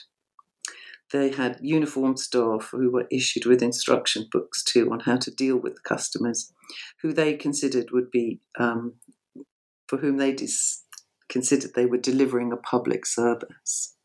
They 1.12 1.30
had 1.30 1.60
uniformed 1.60 2.18
staff 2.18 2.70
who 2.72 2.90
were 2.90 3.06
issued 3.12 3.46
with 3.46 3.62
instruction 3.62 4.26
books 4.32 4.64
too 4.64 4.90
on 4.90 5.00
how 5.00 5.18
to 5.18 5.30
deal 5.30 5.56
with 5.56 5.84
customers, 5.84 6.52
who 7.02 7.12
they 7.12 7.34
considered 7.34 7.92
would 7.92 8.10
be, 8.10 8.40
um, 8.58 8.94
for 9.86 9.98
whom 9.98 10.16
they 10.16 10.32
dis- 10.32 10.82
considered 11.28 11.72
they 11.74 11.86
were 11.86 11.98
delivering 11.98 12.52
a 12.52 12.56
public 12.56 13.06
service. 13.06 13.96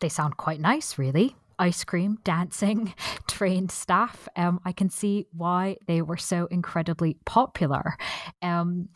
They 0.00 0.08
sound 0.08 0.36
quite 0.36 0.60
nice, 0.60 0.98
really 0.98 1.36
ice 1.58 1.84
cream, 1.84 2.18
dancing, 2.24 2.94
trained 3.28 3.70
staff. 3.70 4.28
Um, 4.36 4.60
I 4.64 4.72
can 4.72 4.90
see 4.90 5.26
why 5.32 5.76
they 5.86 6.02
were 6.02 6.16
so 6.16 6.46
incredibly 6.50 7.16
popular. 7.24 7.96
Um, 8.42 8.88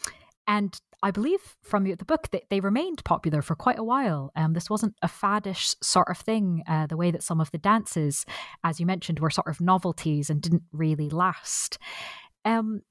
and 0.47 0.81
I 1.03 1.11
believe 1.11 1.57
from 1.63 1.85
the 1.85 2.05
book 2.05 2.29
that 2.33 2.45
they 2.51 2.61
remained 2.61 3.05
popular 3.05 3.41
for 3.41 3.55
quite 3.55 3.79
a 3.79 3.85
while. 3.85 4.33
Um, 4.37 4.53
this 4.53 4.69
wasn't 4.69 4.95
a 5.01 5.09
faddish 5.09 5.75
sort 5.83 6.09
of 6.11 6.19
thing, 6.19 6.63
uh, 6.69 6.87
the 6.87 6.97
way 6.97 7.11
that 7.11 7.23
some 7.23 7.41
of 7.41 7.51
the 7.53 7.59
dances, 7.59 8.27
as 8.63 8.81
you 8.81 8.87
mentioned, 8.87 9.21
were 9.21 9.31
sort 9.31 9.47
of 9.47 9.61
novelties 9.61 10.29
and 10.29 10.43
didn't 10.43 10.65
really 10.73 11.09
last. 11.09 11.79
Um, 12.45 12.83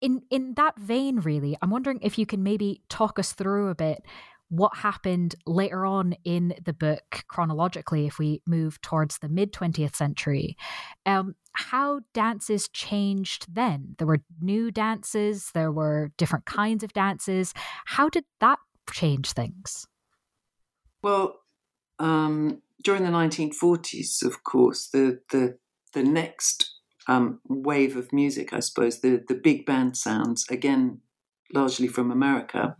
in 0.00 0.22
in 0.30 0.54
that 0.54 0.78
vein, 0.78 1.20
really, 1.20 1.56
I'm 1.62 1.70
wondering 1.70 1.98
if 2.02 2.18
you 2.18 2.26
can 2.26 2.42
maybe 2.42 2.82
talk 2.88 3.18
us 3.18 3.32
through 3.32 3.68
a 3.68 3.74
bit 3.74 4.02
what 4.48 4.76
happened 4.76 5.34
later 5.44 5.84
on 5.84 6.14
in 6.24 6.54
the 6.64 6.72
book 6.72 7.24
chronologically, 7.28 8.06
if 8.06 8.18
we 8.18 8.42
move 8.46 8.80
towards 8.80 9.18
the 9.18 9.28
mid 9.28 9.52
20th 9.52 9.96
century, 9.96 10.56
um, 11.04 11.34
how 11.52 12.00
dances 12.14 12.68
changed 12.68 13.52
then. 13.52 13.96
There 13.98 14.06
were 14.06 14.22
new 14.40 14.70
dances, 14.70 15.50
there 15.52 15.72
were 15.72 16.12
different 16.16 16.46
kinds 16.46 16.84
of 16.84 16.92
dances. 16.92 17.52
How 17.86 18.08
did 18.08 18.24
that 18.40 18.58
change 18.92 19.32
things? 19.32 19.86
Well, 21.02 21.40
um, 21.98 22.62
during 22.84 23.02
the 23.02 23.10
1940s, 23.10 24.24
of 24.24 24.44
course, 24.44 24.88
the 24.88 25.20
the 25.30 25.58
the 25.92 26.02
next 26.02 26.75
um, 27.08 27.40
wave 27.48 27.96
of 27.96 28.12
music, 28.12 28.52
I 28.52 28.60
suppose, 28.60 29.00
the 29.00 29.22
the 29.28 29.34
big 29.34 29.66
band 29.66 29.96
sounds, 29.96 30.44
again 30.50 31.00
largely 31.54 31.86
from 31.86 32.10
America, 32.10 32.76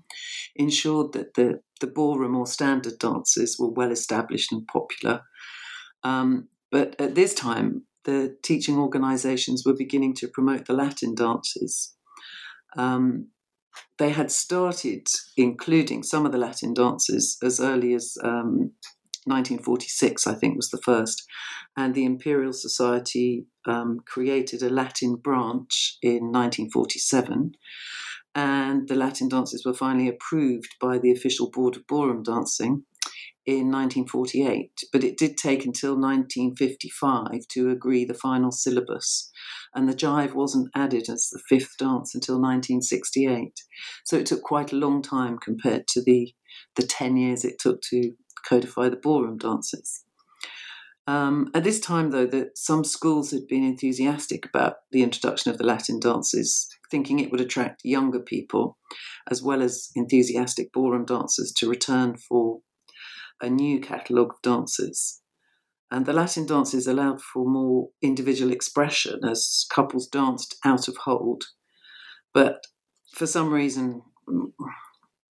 ensured 0.54 1.12
that 1.12 1.34
the 1.34 1.60
the 1.80 1.86
ballroom 1.86 2.36
or 2.36 2.46
standard 2.46 2.98
dances 2.98 3.58
were 3.58 3.70
well 3.70 3.90
established 3.90 4.52
and 4.52 4.66
popular. 4.66 5.22
Um, 6.02 6.48
but 6.70 7.00
at 7.00 7.14
this 7.14 7.34
time, 7.34 7.84
the 8.04 8.36
teaching 8.42 8.78
organizations 8.78 9.64
were 9.64 9.74
beginning 9.74 10.14
to 10.14 10.28
promote 10.28 10.66
the 10.66 10.72
Latin 10.72 11.14
dances. 11.14 11.94
Um, 12.76 13.28
they 13.98 14.10
had 14.10 14.30
started 14.30 15.06
including 15.36 16.02
some 16.02 16.24
of 16.24 16.32
the 16.32 16.38
Latin 16.38 16.72
dances 16.72 17.36
as 17.42 17.60
early 17.60 17.94
as 17.94 18.16
um, 18.22 18.72
1946, 19.26 20.26
I 20.26 20.34
think, 20.34 20.56
was 20.56 20.70
the 20.70 20.80
first. 20.82 21.24
And 21.76 21.94
the 21.94 22.04
Imperial 22.04 22.52
Society 22.52 23.46
um, 23.66 24.00
created 24.06 24.62
a 24.62 24.70
Latin 24.70 25.16
branch 25.16 25.98
in 26.02 26.32
1947. 26.32 27.52
And 28.34 28.88
the 28.88 28.94
Latin 28.94 29.28
dances 29.28 29.64
were 29.64 29.74
finally 29.74 30.08
approved 30.08 30.76
by 30.80 30.98
the 30.98 31.12
official 31.12 31.50
Board 31.50 31.76
of 31.76 31.86
Ballroom 31.86 32.22
Dancing 32.22 32.84
in 33.46 33.70
1948, 33.70 34.72
but 34.92 35.04
it 35.04 35.16
did 35.16 35.36
take 35.36 35.64
until 35.64 35.92
1955 35.92 37.46
to 37.48 37.70
agree 37.70 38.04
the 38.04 38.12
final 38.12 38.50
syllabus, 38.50 39.30
and 39.72 39.88
the 39.88 39.94
jive 39.94 40.34
wasn't 40.34 40.68
added 40.74 41.08
as 41.08 41.30
the 41.30 41.40
fifth 41.48 41.76
dance 41.78 42.12
until 42.12 42.36
1968. 42.36 43.60
So 44.04 44.16
it 44.16 44.26
took 44.26 44.42
quite 44.42 44.72
a 44.72 44.76
long 44.76 45.00
time 45.00 45.38
compared 45.38 45.86
to 45.88 46.02
the 46.02 46.34
the 46.74 46.82
10 46.82 47.16
years 47.16 47.44
it 47.44 47.58
took 47.58 47.80
to 47.82 48.12
codify 48.48 48.88
the 48.88 48.96
ballroom 48.96 49.38
dances. 49.38 50.04
Um, 51.08 51.50
at 51.54 51.62
this 51.62 51.78
time, 51.78 52.10
though, 52.10 52.26
that 52.26 52.58
some 52.58 52.82
schools 52.82 53.30
had 53.30 53.46
been 53.48 53.62
enthusiastic 53.62 54.44
about 54.44 54.76
the 54.90 55.02
introduction 55.02 55.52
of 55.52 55.58
the 55.58 55.64
Latin 55.64 56.00
dances, 56.00 56.68
thinking 56.90 57.18
it 57.18 57.30
would 57.30 57.40
attract 57.40 57.82
younger 57.84 58.18
people, 58.18 58.76
as 59.30 59.42
well 59.42 59.62
as 59.62 59.90
enthusiastic 59.94 60.72
ballroom 60.72 61.04
dancers, 61.04 61.52
to 61.58 61.70
return 61.70 62.16
for 62.16 62.60
a 63.40 63.48
new 63.48 63.80
catalogue 63.80 64.30
of 64.30 64.42
dances. 64.42 65.22
And 65.90 66.06
the 66.06 66.12
Latin 66.12 66.46
dances 66.46 66.88
allowed 66.88 67.22
for 67.22 67.48
more 67.48 67.90
individual 68.02 68.50
expression 68.50 69.20
as 69.24 69.64
couples 69.70 70.08
danced 70.08 70.56
out 70.64 70.88
of 70.88 70.96
hold. 70.96 71.44
But 72.34 72.66
for 73.14 73.28
some 73.28 73.52
reason, 73.52 74.02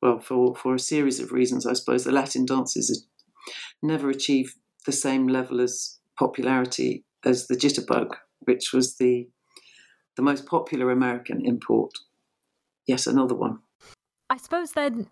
well, 0.03 0.19
for, 0.19 0.55
for 0.55 0.75
a 0.75 0.81
series 0.81 1.21
of 1.21 1.33
reasons, 1.33 1.67
I 1.67 1.73
suppose, 1.73 2.05
the 2.05 2.13
Latin 2.13 2.45
dances 2.45 3.07
never 3.83 4.11
achieved 4.11 4.55
the 4.85 4.93
same 4.93 5.27
level 5.27 5.61
as 5.61 5.99
popularity 6.19 7.05
as 7.25 7.47
the 7.47 7.57
jitterbug, 7.57 8.15
which 8.41 8.73
was 8.73 8.97
the 8.97 9.29
the 10.17 10.23
most 10.23 10.47
popular 10.47 10.91
American 10.91 11.45
import. 11.45 11.91
Yes, 12.87 13.07
another 13.07 13.35
one. 13.35 13.59
I 14.31 14.39
suppose 14.39 14.73
then 14.73 15.09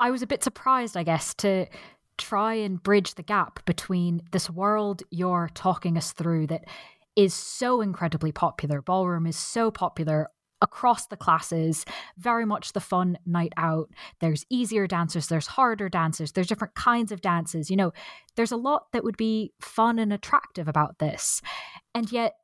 I 0.00 0.10
was 0.10 0.22
a 0.22 0.26
bit 0.26 0.42
surprised, 0.42 0.96
I 0.96 1.02
guess, 1.02 1.34
to 1.34 1.66
try 2.16 2.54
and 2.54 2.82
bridge 2.82 3.16
the 3.16 3.22
gap 3.22 3.64
between 3.66 4.22
this 4.32 4.48
world 4.48 5.02
you're 5.10 5.50
talking 5.52 5.98
us 5.98 6.12
through 6.12 6.46
that 6.46 6.64
is 7.16 7.34
so 7.34 7.80
incredibly 7.80 8.32
popular. 8.32 8.80
Ballroom 8.80 9.26
is 9.26 9.36
so 9.36 9.70
popular 9.70 10.30
across 10.64 11.06
the 11.06 11.16
classes, 11.16 11.84
very 12.18 12.44
much 12.44 12.72
the 12.72 12.80
fun 12.80 13.16
night 13.26 13.52
out. 13.56 13.90
There's 14.20 14.44
easier 14.50 14.88
dancers, 14.88 15.28
there's 15.28 15.46
harder 15.46 15.88
dancers, 15.88 16.32
there's 16.32 16.48
different 16.48 16.74
kinds 16.74 17.12
of 17.12 17.20
dances. 17.20 17.70
You 17.70 17.76
know, 17.76 17.92
there's 18.34 18.50
a 18.50 18.56
lot 18.56 18.90
that 18.92 19.04
would 19.04 19.16
be 19.16 19.52
fun 19.60 20.00
and 20.00 20.12
attractive 20.12 20.66
about 20.66 20.98
this. 20.98 21.40
And 21.94 22.10
yet, 22.10 22.34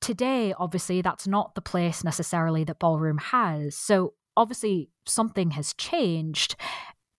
today, 0.00 0.54
obviously, 0.56 1.02
that's 1.02 1.26
not 1.26 1.54
the 1.54 1.60
place 1.60 2.04
necessarily 2.04 2.64
that 2.64 2.78
ballroom 2.78 3.18
has. 3.18 3.74
So, 3.76 4.14
obviously, 4.36 4.88
something 5.04 5.50
has 5.50 5.74
changed. 5.74 6.56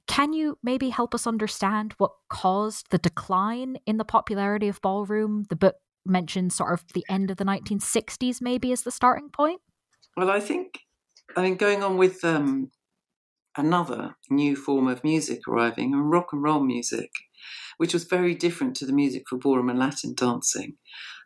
Can 0.08 0.34
you 0.34 0.58
maybe 0.64 0.90
help 0.90 1.14
us 1.14 1.28
understand 1.28 1.94
what 1.98 2.12
caused 2.30 2.92
the 2.92 2.98
decline 2.98 3.78
in 3.86 3.98
the 3.98 4.06
popularity 4.06 4.68
of 4.68 4.82
ballroom? 4.82 5.46
The 5.50 5.56
book 5.56 5.76
mentions 6.06 6.56
sort 6.56 6.74
of 6.74 6.86
the 6.94 7.04
end 7.10 7.32
of 7.32 7.38
the 7.38 7.44
1960s, 7.44 8.42
maybe, 8.42 8.72
as 8.72 8.84
the 8.84 8.92
starting 8.92 9.30
point. 9.30 9.62
Well, 10.18 10.30
I 10.30 10.40
think, 10.40 10.80
I 11.36 11.42
mean, 11.42 11.56
going 11.56 11.84
on 11.84 11.98
with 11.98 12.24
um, 12.24 12.72
another 13.58 14.16
new 14.30 14.56
form 14.56 14.88
of 14.88 15.04
music 15.04 15.42
arriving, 15.48 15.94
and 15.94 16.10
rock 16.10 16.28
and 16.32 16.42
roll 16.42 16.62
music, 16.62 17.12
which 17.78 17.94
was 17.94 18.06
very 18.06 18.34
different 18.34 18.76
to 18.78 18.86
the 18.86 18.94
music 18.94 19.24
for 19.30 19.38
ballroom 19.38 19.70
and 19.70 19.80
Latin 19.80 20.14
dancing, 20.14 20.78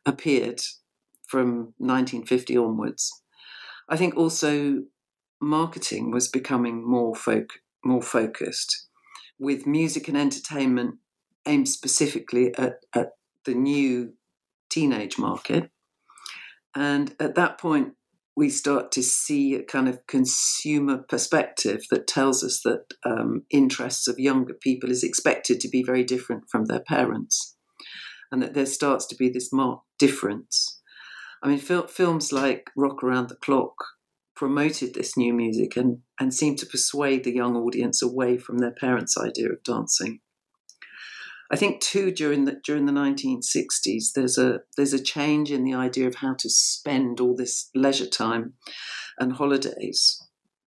appeared 0.05 0.61
from 1.27 1.73
1950 1.77 2.57
onwards. 2.57 3.21
I 3.87 3.95
think 3.97 4.15
also 4.17 4.83
marketing 5.41 6.11
was 6.11 6.27
becoming 6.27 6.87
more 6.87 7.15
folk 7.15 7.59
more 7.83 8.01
focused, 8.01 8.87
with 9.39 9.65
music 9.65 10.07
and 10.07 10.17
entertainment 10.17 10.95
aimed 11.45 11.69
specifically 11.69 12.53
at, 12.55 12.73
at 12.93 13.11
the 13.45 13.53
new 13.53 14.13
teenage 14.69 15.17
market. 15.17 15.69
And 16.75 17.15
at 17.19 17.35
that 17.35 17.57
point, 17.57 17.93
we 18.39 18.49
start 18.49 18.89
to 18.89 19.03
see 19.03 19.53
a 19.53 19.61
kind 19.61 19.89
of 19.89 20.07
consumer 20.07 20.97
perspective 21.09 21.81
that 21.91 22.07
tells 22.07 22.41
us 22.41 22.61
that 22.63 22.85
um, 23.05 23.43
interests 23.51 24.07
of 24.07 24.17
younger 24.17 24.53
people 24.53 24.89
is 24.89 25.03
expected 25.03 25.59
to 25.59 25.67
be 25.67 25.83
very 25.83 26.05
different 26.05 26.45
from 26.49 26.63
their 26.63 26.79
parents, 26.79 27.57
and 28.31 28.41
that 28.41 28.53
there 28.53 28.65
starts 28.65 29.05
to 29.05 29.15
be 29.17 29.27
this 29.27 29.51
marked 29.51 29.83
difference. 29.99 30.79
I 31.43 31.49
mean, 31.49 31.57
fil- 31.57 31.87
films 31.87 32.31
like 32.31 32.69
Rock 32.77 33.03
Around 33.03 33.27
the 33.27 33.35
Clock 33.35 33.75
promoted 34.37 34.93
this 34.93 35.17
new 35.17 35.33
music 35.33 35.75
and, 35.75 35.97
and 36.17 36.33
seemed 36.33 36.59
to 36.59 36.65
persuade 36.65 37.25
the 37.25 37.35
young 37.35 37.57
audience 37.57 38.01
away 38.01 38.37
from 38.37 38.59
their 38.59 38.71
parents' 38.79 39.17
idea 39.17 39.49
of 39.49 39.61
dancing. 39.65 40.21
I 41.51 41.55
think 41.55 41.81
too 41.81 42.11
during 42.11 42.45
the 42.45 42.59
during 42.63 42.85
the 42.85 42.91
1960s 42.91 44.13
there's 44.13 44.37
a 44.37 44.59
there's 44.77 44.93
a 44.93 45.03
change 45.03 45.51
in 45.51 45.63
the 45.63 45.73
idea 45.73 46.07
of 46.07 46.15
how 46.15 46.35
to 46.35 46.49
spend 46.49 47.19
all 47.19 47.35
this 47.35 47.69
leisure 47.73 48.09
time 48.09 48.53
and 49.19 49.33
holidays. 49.33 50.21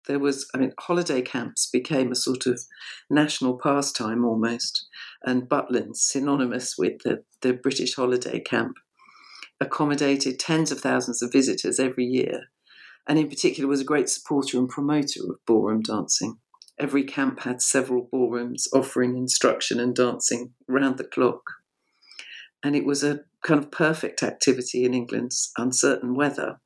There 0.08 0.18
was 0.18 0.48
I 0.54 0.58
mean 0.58 0.72
holiday 0.80 1.22
camps 1.22 1.68
became 1.70 2.10
a 2.10 2.16
sort 2.16 2.46
of 2.46 2.60
national 3.08 3.58
pastime 3.58 4.24
almost, 4.24 4.86
and 5.24 5.48
Butlin, 5.48 5.94
synonymous 5.94 6.76
with 6.76 7.02
the, 7.04 7.22
the 7.40 7.52
British 7.52 7.94
holiday 7.94 8.40
camp, 8.40 8.76
accommodated 9.60 10.40
tens 10.40 10.72
of 10.72 10.80
thousands 10.80 11.22
of 11.22 11.32
visitors 11.32 11.78
every 11.78 12.04
year 12.04 12.48
and 13.06 13.18
in 13.18 13.28
particular 13.28 13.68
was 13.68 13.80
a 13.80 13.84
great 13.84 14.08
supporter 14.08 14.58
and 14.58 14.68
promoter 14.68 15.20
of 15.28 15.44
ballroom 15.46 15.82
dancing. 15.82 16.38
Every 16.82 17.04
camp 17.04 17.44
had 17.44 17.62
several 17.62 18.08
ballrooms 18.10 18.66
offering 18.74 19.16
instruction 19.16 19.78
and 19.78 19.94
dancing 19.94 20.54
round 20.66 20.98
the 20.98 21.04
clock. 21.04 21.42
And 22.64 22.74
it 22.74 22.84
was 22.84 23.04
a 23.04 23.20
kind 23.44 23.62
of 23.62 23.70
perfect 23.70 24.22
activity 24.22 24.84
in 24.84 24.92
England's 24.92 25.52
uncertain 25.56 26.14
weather. 26.14 26.60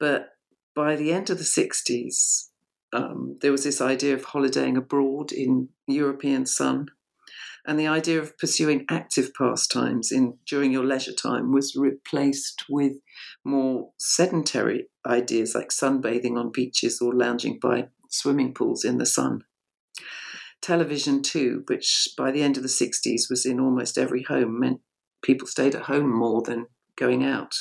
But 0.00 0.30
by 0.74 0.96
the 0.96 1.12
end 1.12 1.30
of 1.30 1.38
the 1.38 1.44
60s, 1.44 2.48
um, 2.92 3.38
there 3.40 3.52
was 3.52 3.62
this 3.62 3.80
idea 3.80 4.14
of 4.14 4.24
holidaying 4.24 4.76
abroad 4.76 5.30
in 5.30 5.68
European 5.86 6.44
sun 6.44 6.88
and 7.64 7.78
the 7.78 7.86
idea 7.86 8.18
of 8.18 8.36
pursuing 8.38 8.84
active 8.88 9.32
pastimes 9.34 10.10
in 10.10 10.36
during 10.46 10.72
your 10.72 10.84
leisure 10.84 11.12
time 11.12 11.52
was 11.52 11.76
replaced 11.76 12.64
with 12.68 12.94
more 13.44 13.90
sedentary 13.98 14.88
ideas 15.06 15.54
like 15.54 15.68
sunbathing 15.68 16.36
on 16.36 16.50
beaches 16.50 17.00
or 17.00 17.14
lounging 17.14 17.60
by 17.60 17.88
swimming 18.12 18.54
pools 18.54 18.84
in 18.84 18.98
the 18.98 19.06
sun. 19.06 19.44
Television, 20.60 21.22
too, 21.22 21.64
which 21.66 22.08
by 22.16 22.30
the 22.30 22.42
end 22.42 22.56
of 22.56 22.62
the 22.62 22.68
60s 22.68 23.28
was 23.28 23.44
in 23.44 23.58
almost 23.58 23.98
every 23.98 24.22
home, 24.22 24.60
meant 24.60 24.80
people 25.22 25.46
stayed 25.48 25.74
at 25.74 25.82
home 25.82 26.10
more 26.10 26.42
than 26.42 26.66
going 26.96 27.24
out. 27.24 27.54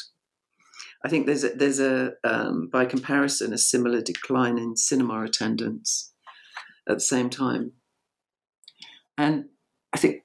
I 1.04 1.10
think 1.10 1.26
there's 1.26 1.44
a, 1.44 1.50
there's 1.50 1.80
a 1.80 2.12
um, 2.24 2.70
by 2.72 2.86
comparison 2.86 3.54
a 3.54 3.58
similar 3.58 4.02
decline 4.02 4.60
in 4.60 4.76
cinema 4.78 5.24
attendance 5.24 6.14
at 6.88 6.96
the 6.98 7.02
same 7.02 7.30
time. 7.30 7.72
And 9.18 9.46
I 9.94 9.98
think, 9.98 10.24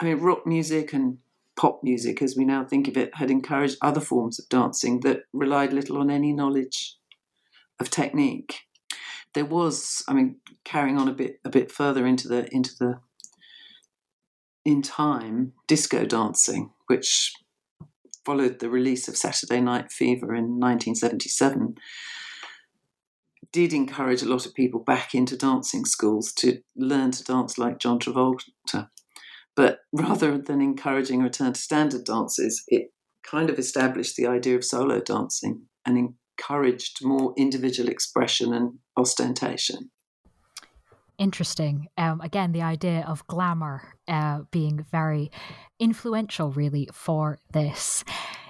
I 0.00 0.04
mean, 0.04 0.18
rock 0.18 0.46
music 0.46 0.92
and 0.92 1.18
pop 1.56 1.80
music, 1.82 2.22
as 2.22 2.36
we 2.36 2.44
now 2.44 2.64
think 2.64 2.88
of 2.88 2.96
it, 2.96 3.14
had 3.16 3.30
encouraged 3.30 3.76
other 3.80 4.00
forms 4.00 4.38
of 4.38 4.48
dancing 4.48 5.00
that 5.00 5.22
relied 5.32 5.72
little 5.72 5.98
on 5.98 6.10
any 6.10 6.32
knowledge 6.32 6.96
of 7.80 7.90
technique. 7.90 8.60
There 9.34 9.44
was, 9.44 10.04
I 10.08 10.14
mean, 10.14 10.36
carrying 10.64 10.98
on 10.98 11.08
a 11.08 11.12
bit 11.12 11.40
a 11.44 11.50
bit 11.50 11.70
further 11.70 12.06
into 12.06 12.28
the 12.28 12.48
into 12.54 12.72
the 12.78 13.00
in 14.64 14.80
time, 14.80 15.52
disco 15.66 16.06
dancing, 16.06 16.70
which 16.86 17.34
followed 18.24 18.58
the 18.58 18.70
release 18.70 19.08
of 19.08 19.16
Saturday 19.16 19.60
Night 19.60 19.92
Fever 19.92 20.34
in 20.34 20.58
1977, 20.58 21.74
did 23.52 23.72
encourage 23.74 24.22
a 24.22 24.28
lot 24.28 24.46
of 24.46 24.54
people 24.54 24.80
back 24.80 25.14
into 25.14 25.36
dancing 25.36 25.84
schools 25.84 26.32
to 26.32 26.60
learn 26.74 27.10
to 27.10 27.22
dance 27.22 27.58
like 27.58 27.78
John 27.78 27.98
Travolta. 27.98 28.88
But 29.54 29.80
rather 29.92 30.38
than 30.38 30.60
encouraging 30.60 31.20
a 31.20 31.24
return 31.24 31.52
to 31.52 31.60
standard 31.60 32.04
dances, 32.04 32.64
it 32.68 32.92
kind 33.22 33.50
of 33.50 33.58
established 33.58 34.16
the 34.16 34.26
idea 34.26 34.56
of 34.56 34.64
solo 34.64 35.00
dancing 35.00 35.66
and 35.84 36.14
encouraged 36.38 37.04
more 37.04 37.34
individual 37.36 37.88
expression 37.88 38.52
and 38.52 38.78
ostentation. 38.96 39.90
Interesting. 41.18 41.88
Um, 41.96 42.20
again, 42.20 42.52
the 42.52 42.62
idea 42.62 43.04
of 43.06 43.26
glamour 43.28 43.94
uh, 44.08 44.40
being 44.50 44.84
very 44.90 45.30
influential, 45.78 46.50
really, 46.50 46.88
for 46.92 47.38
this. 47.52 48.04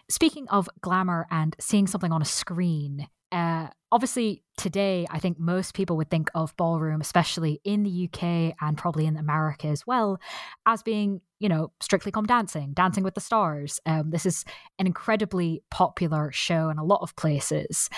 Speaking 0.09 0.49
of 0.49 0.69
glamour 0.81 1.27
and 1.31 1.55
seeing 1.61 1.87
something 1.87 2.13
on 2.13 2.23
a 2.23 2.27
screen, 2.27 3.07
uh, 3.33 3.69
obviously, 3.91 4.43
today, 4.57 5.07
I 5.11 5.19
think 5.19 5.39
most 5.39 5.75
people 5.75 5.97
would 5.97 6.11
think 6.11 6.31
of 6.35 6.57
ballroom, 6.57 7.01
especially 7.01 7.61
in 7.65 7.83
the 7.83 8.09
UK 8.09 8.55
and 8.61 8.77
probably 8.77 9.07
in 9.07 9.17
America 9.17 9.69
as 9.69 9.87
well, 9.87 10.21
as 10.67 10.83
being, 10.83 11.21
you 11.41 11.49
know, 11.49 11.73
strictly 11.81 12.13
come 12.13 12.27
dancing, 12.27 12.73
dancing 12.75 13.05
with 13.05 13.15
the 13.15 13.21
stars. 13.21 13.81
Um, 13.87 14.11
this 14.11 14.27
is 14.27 14.45
an 14.79 14.87
incredibly 14.87 15.63
popular 15.71 16.31
show 16.33 16.69
in 16.71 16.79
a 16.79 16.85
lot 16.85 17.01
of 17.03 17.17
places. 17.17 17.89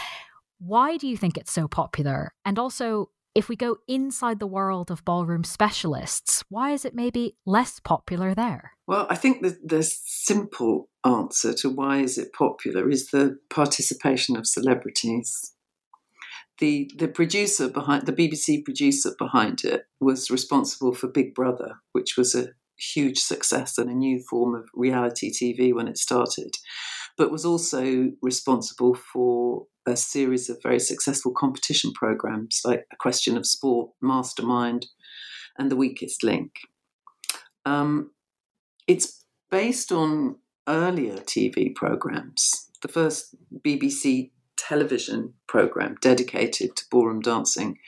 Why 0.58 0.96
do 0.96 1.06
you 1.06 1.16
think 1.16 1.36
it's 1.36 1.52
so 1.52 1.68
popular? 1.68 2.32
And 2.44 2.58
also, 2.58 3.10
if 3.36 3.50
we 3.50 3.54
go 3.54 3.76
inside 3.86 4.40
the 4.40 4.46
world 4.46 4.90
of 4.90 5.04
ballroom 5.04 5.44
specialists, 5.44 6.42
why 6.48 6.70
is 6.70 6.86
it 6.86 6.94
maybe 6.94 7.36
less 7.44 7.78
popular 7.80 8.34
there? 8.34 8.72
Well, 8.86 9.06
I 9.10 9.14
think 9.14 9.42
the, 9.42 9.58
the 9.62 9.82
simple 9.82 10.88
answer 11.04 11.52
to 11.52 11.68
why 11.68 11.98
is 11.98 12.16
it 12.16 12.32
popular 12.32 12.88
is 12.88 13.10
the 13.10 13.38
participation 13.50 14.38
of 14.38 14.46
celebrities. 14.46 15.52
The, 16.60 16.90
the 16.96 17.08
producer 17.08 17.68
behind 17.68 18.06
the 18.06 18.12
BBC 18.14 18.64
producer 18.64 19.10
behind 19.18 19.64
it 19.64 19.84
was 20.00 20.30
responsible 20.30 20.94
for 20.94 21.06
Big 21.06 21.34
Brother, 21.34 21.74
which 21.92 22.16
was 22.16 22.34
a 22.34 22.48
huge 22.78 23.18
success 23.18 23.76
and 23.76 23.90
a 23.90 23.94
new 23.94 24.18
form 24.18 24.54
of 24.54 24.64
reality 24.72 25.30
TV 25.30 25.74
when 25.74 25.88
it 25.88 25.98
started, 25.98 26.56
but 27.18 27.30
was 27.30 27.44
also 27.44 28.12
responsible 28.22 28.94
for 28.94 29.66
a 29.86 29.96
series 29.96 30.50
of 30.50 30.62
very 30.62 30.80
successful 30.80 31.32
competition 31.32 31.92
programs 31.92 32.60
like 32.64 32.86
A 32.92 32.96
Question 32.96 33.36
of 33.36 33.46
Sport, 33.46 33.90
Mastermind, 34.00 34.86
and 35.58 35.70
The 35.70 35.76
Weakest 35.76 36.22
Link. 36.22 36.52
Um, 37.64 38.10
it's 38.86 39.24
based 39.50 39.92
on 39.92 40.36
earlier 40.68 41.16
TV 41.16 41.74
programs. 41.74 42.70
The 42.82 42.88
first 42.88 43.34
BBC 43.64 44.30
television 44.56 45.34
program 45.46 45.96
dedicated 46.00 46.76
to 46.76 46.84
ballroom 46.90 47.20
dancing, 47.20 47.78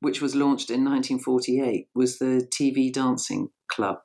which 0.00 0.20
was 0.20 0.34
launched 0.34 0.70
in 0.70 0.84
1948, 0.84 1.88
was 1.94 2.18
the 2.18 2.46
TV 2.50 2.92
Dancing 2.92 3.48
Club, 3.68 4.00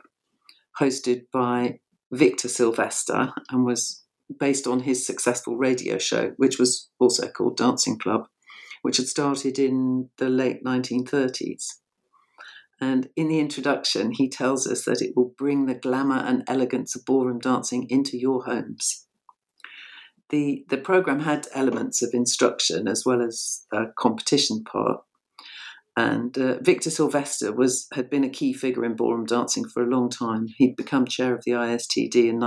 hosted 0.80 1.26
by 1.32 1.80
Victor 2.12 2.48
Silvester 2.48 3.34
and 3.50 3.66
was 3.66 4.04
based 4.40 4.68
on 4.68 4.82
his 4.82 5.06
successful 5.06 5.58
radio 5.58 5.98
show, 5.98 6.34
which 6.38 6.60
was 6.60 6.90
also 7.00 7.28
called 7.30 7.58
Dancing 7.58 7.98
Club, 7.98 8.28
which 8.82 8.98
had 8.98 9.08
started 9.08 9.58
in 9.58 10.10
the 10.18 10.30
late 10.30 10.64
1930s. 10.64 11.80
And 12.80 13.10
in 13.16 13.28
the 13.28 13.40
introduction, 13.40 14.12
he 14.12 14.30
tells 14.30 14.68
us 14.68 14.86
that 14.86 15.02
it 15.02 15.14
will 15.16 15.34
bring 15.38 15.66
the 15.66 15.74
glamour 15.74 16.18
and 16.18 16.44
elegance 16.48 16.96
of 16.96 17.06
ballroom 17.06 17.40
dancing 17.40 17.88
into 17.90 18.18
your 18.18 18.46
homes. 18.46 19.08
The, 20.30 20.66
the 20.70 20.78
program 20.78 21.22
had 21.22 21.48
elements 21.54 22.04
of 22.04 22.14
instruction 22.14 22.88
as 22.88 23.04
well 23.06 23.22
as 23.22 23.66
a 23.74 23.86
competition 23.98 24.64
part. 24.64 25.02
And 25.96 26.38
uh, 26.38 26.60
Victor 26.62 26.92
Silvester 26.92 27.52
was 27.52 27.88
had 27.94 28.08
been 28.08 28.24
a 28.24 28.30
key 28.30 28.54
figure 28.54 28.86
in 28.86 28.96
ballroom 28.96 29.26
dancing 29.26 29.68
for 29.68 29.82
a 29.82 29.90
long 29.90 30.12
time. 30.12 30.48
He'd 30.58 30.76
become 30.76 31.06
chair 31.08 31.34
of 31.34 31.44
the 31.44 31.54
ISTD 31.54 32.30
in 32.30 32.38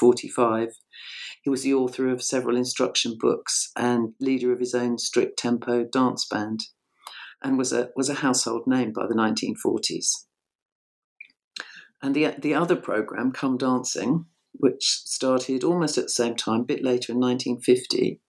1945 0.00 0.74
he 1.44 1.50
was 1.50 1.62
the 1.62 1.74
author 1.74 2.08
of 2.08 2.22
several 2.22 2.56
instruction 2.56 3.18
books 3.20 3.70
and 3.76 4.14
leader 4.18 4.50
of 4.50 4.60
his 4.60 4.74
own 4.74 4.96
strict 4.96 5.38
tempo 5.38 5.84
dance 5.84 6.24
band, 6.24 6.60
and 7.42 7.58
was 7.58 7.70
a 7.70 7.90
was 7.94 8.08
a 8.08 8.14
household 8.14 8.66
name 8.66 8.94
by 8.94 9.06
the 9.06 9.14
1940s. 9.14 10.24
And 12.02 12.14
the 12.14 12.34
the 12.38 12.54
other 12.54 12.76
program, 12.76 13.30
Come 13.30 13.58
Dancing, 13.58 14.24
which 14.52 15.02
started 15.04 15.62
almost 15.62 15.98
at 15.98 16.04
the 16.04 16.10
same 16.10 16.34
time, 16.34 16.60
a 16.60 16.64
bit 16.64 16.82
later 16.82 17.12
in 17.12 17.20
1950, 17.20 18.22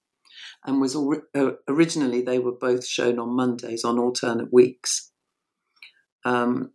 and 0.65 0.81
was 0.81 0.97
uh, 1.33 1.51
originally 1.69 2.21
they 2.21 2.39
were 2.39 2.51
both 2.51 2.85
shown 2.85 3.17
on 3.17 3.33
Mondays 3.33 3.85
on 3.85 3.97
alternate 3.97 4.51
weeks. 4.51 5.13
Um, 6.25 6.71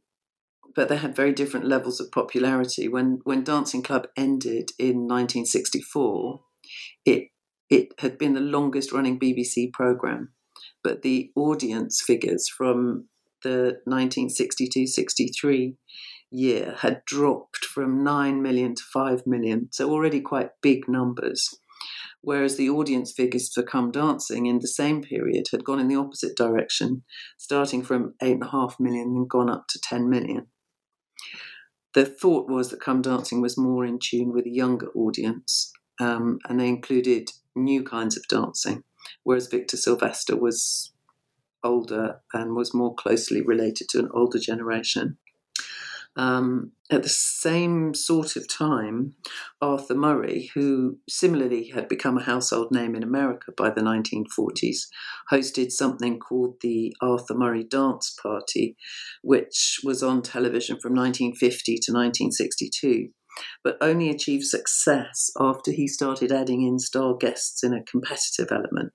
but 0.74 0.88
they 0.88 0.96
had 0.96 1.16
very 1.16 1.33
different 1.33 1.66
levels 1.66 2.00
of 2.00 2.12
popularity. 2.12 2.88
When 2.88 3.20
when 3.24 3.44
Dancing 3.44 3.83
Club 3.83 4.06
ended 4.16 4.70
in 4.78 5.06
1964, 5.06 6.40
it 7.04 7.28
it 7.68 7.88
had 7.98 8.18
been 8.18 8.35
the 8.35 8.40
longest 8.40 8.92
running 8.92 9.18
BBC 9.18 9.72
program, 9.72 10.33
but 10.83 11.02
the 11.02 11.30
audience 11.37 12.02
figures 12.04 12.48
from 12.48 13.09
the 13.42 13.80
1962-63 13.88 15.76
year 16.30 16.74
had 16.80 17.02
dropped 17.06 17.64
from 17.64 18.04
9 18.04 18.42
million 18.42 18.74
to 18.74 18.83
5 18.92 19.22
million, 19.26 19.68
so 19.70 19.90
already 19.90 20.20
quite 20.20 20.50
big 20.62 20.88
numbers. 20.88 21.48
Whereas 22.22 22.56
the 22.56 22.68
audience 22.68 23.12
figures 23.12 23.50
for 23.52 23.62
Come 23.62 23.90
Dancing 23.90 24.44
in 24.44 24.59
the 24.59 24.68
same 24.68 25.00
period 25.00 25.46
had 25.50 25.64
gone 25.64 25.80
in 25.80 25.88
the 25.88 25.96
opposite 25.96 26.37
direction, 26.37 27.02
starting 27.38 27.83
from 27.83 28.14
8.5 28.22 28.78
million 28.78 29.14
and 29.16 29.28
gone 29.28 29.48
up 29.48 29.64
to 29.68 29.80
10 29.80 30.11
million 30.11 30.48
the 31.94 32.05
thought 32.05 32.48
was 32.48 32.70
that 32.70 32.81
Come 32.81 33.03
Dancing 33.03 33.40
was 33.40 33.59
more 33.59 33.85
in 33.85 33.98
tune 33.98 34.33
with 34.33 34.46
a 34.46 34.50
younger 34.50 34.88
audience, 34.94 35.72
um, 36.00 36.38
and 36.48 36.61
they 36.61 36.68
included 36.68 37.31
new 37.57 37.83
kinds 37.83 38.16
of 38.16 38.26
dancing, 38.29 38.85
whereas 39.24 39.48
Victor 39.48 39.76
Silvester 39.76 40.37
was 40.37 40.92
older 41.62 42.20
and 42.33 42.55
was 42.55 42.72
more 42.72 42.94
closely 42.94 43.42
related 43.42 43.88
to 43.90 43.98
an 43.98 44.09
older 44.12 44.38
generation. 44.38 45.18
Um, 46.16 46.73
at 46.90 47.05
the 47.05 47.09
same 47.09 47.94
sort 47.94 48.35
of 48.35 48.49
time, 48.49 49.14
Arthur 49.61 49.94
Murray, 49.94 50.51
who 50.55 50.99
similarly 51.09 51.68
had 51.68 51.88
become 51.88 52.18
a 52.18 52.25
household 52.25 52.73
name 52.73 52.96
in 52.96 53.05
America 53.05 53.53
by 53.57 53.70
the 53.70 53.81
1940s, 53.81 54.88
hosted 55.31 55.70
something 55.70 56.18
called 56.18 56.57
the 56.62 56.94
Arthur 57.01 57.35
Murray 57.35 57.62
Dance 57.62 58.14
Party, 58.20 58.77
which 59.23 59.79
was 59.85 60.03
on 60.03 60.23
television 60.23 60.81
from 60.81 60.94
1950 60.94 61.75
to 61.75 61.92
1962, 61.92 63.11
but 63.62 63.79
only 63.81 64.11
achieved 64.11 64.44
success 64.44 65.31
after 65.38 65.70
he 65.70 65.87
started 65.87 66.33
adding 66.33 66.66
in 66.66 66.81
star 66.81 67.14
guests 67.16 67.62
in 67.62 67.73
a 67.73 67.85
competitive 67.85 68.49
element. 68.51 68.92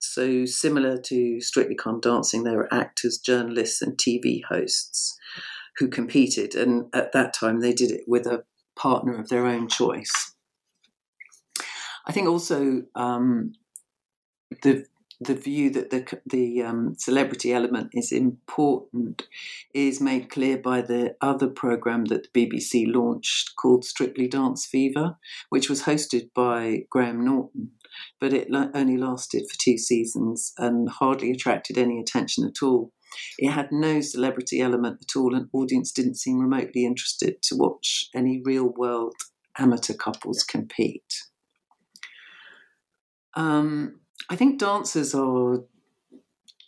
So, 0.00 0.46
similar 0.46 0.98
to 0.98 1.40
Strictly 1.40 1.76
Come 1.76 2.00
Dancing, 2.00 2.44
there 2.44 2.56
were 2.56 2.72
actors, 2.72 3.18
journalists, 3.18 3.80
and 3.82 3.96
TV 3.96 4.40
hosts 4.48 5.18
who 5.78 5.88
competed. 5.88 6.54
And 6.54 6.86
at 6.94 7.12
that 7.12 7.34
time, 7.34 7.60
they 7.60 7.72
did 7.72 7.90
it 7.90 8.04
with 8.06 8.26
a 8.26 8.44
partner 8.76 9.18
of 9.18 9.28
their 9.28 9.46
own 9.46 9.68
choice. 9.68 10.34
I 12.06 12.12
think 12.12 12.28
also 12.28 12.82
um, 12.94 13.54
the 14.62 14.86
the 15.20 15.34
view 15.34 15.70
that 15.70 15.90
the 15.90 16.20
the 16.26 16.62
um, 16.62 16.94
celebrity 16.98 17.52
element 17.52 17.90
is 17.92 18.12
important 18.12 19.26
is 19.72 20.00
made 20.00 20.28
clear 20.28 20.58
by 20.58 20.82
the 20.82 21.16
other 21.20 21.48
program 21.48 22.06
that 22.06 22.28
the 22.32 22.46
BBC 22.46 22.92
launched 22.92 23.56
called 23.56 23.84
Strictly 23.84 24.28
Dance 24.28 24.66
Fever, 24.66 25.16
which 25.48 25.68
was 25.68 25.84
hosted 25.84 26.30
by 26.34 26.84
Graham 26.90 27.24
Norton, 27.24 27.70
but 28.20 28.32
it 28.32 28.48
only 28.52 28.96
lasted 28.96 29.46
for 29.50 29.58
two 29.58 29.78
seasons 29.78 30.52
and 30.58 30.88
hardly 30.88 31.30
attracted 31.30 31.78
any 31.78 31.98
attention 31.98 32.44
at 32.44 32.62
all. 32.62 32.92
It 33.38 33.50
had 33.50 33.72
no 33.72 34.00
celebrity 34.00 34.60
element 34.60 34.98
at 35.02 35.16
all, 35.16 35.34
and 35.34 35.48
audience 35.52 35.92
didn't 35.92 36.16
seem 36.16 36.38
remotely 36.38 36.84
interested 36.84 37.42
to 37.42 37.56
watch 37.56 38.08
any 38.14 38.40
real 38.44 38.72
world 38.76 39.14
amateur 39.58 39.94
couples 39.94 40.42
compete. 40.42 41.22
Um, 43.36 44.00
I 44.30 44.36
think 44.36 44.60
dancers 44.60 45.14
are 45.14 45.64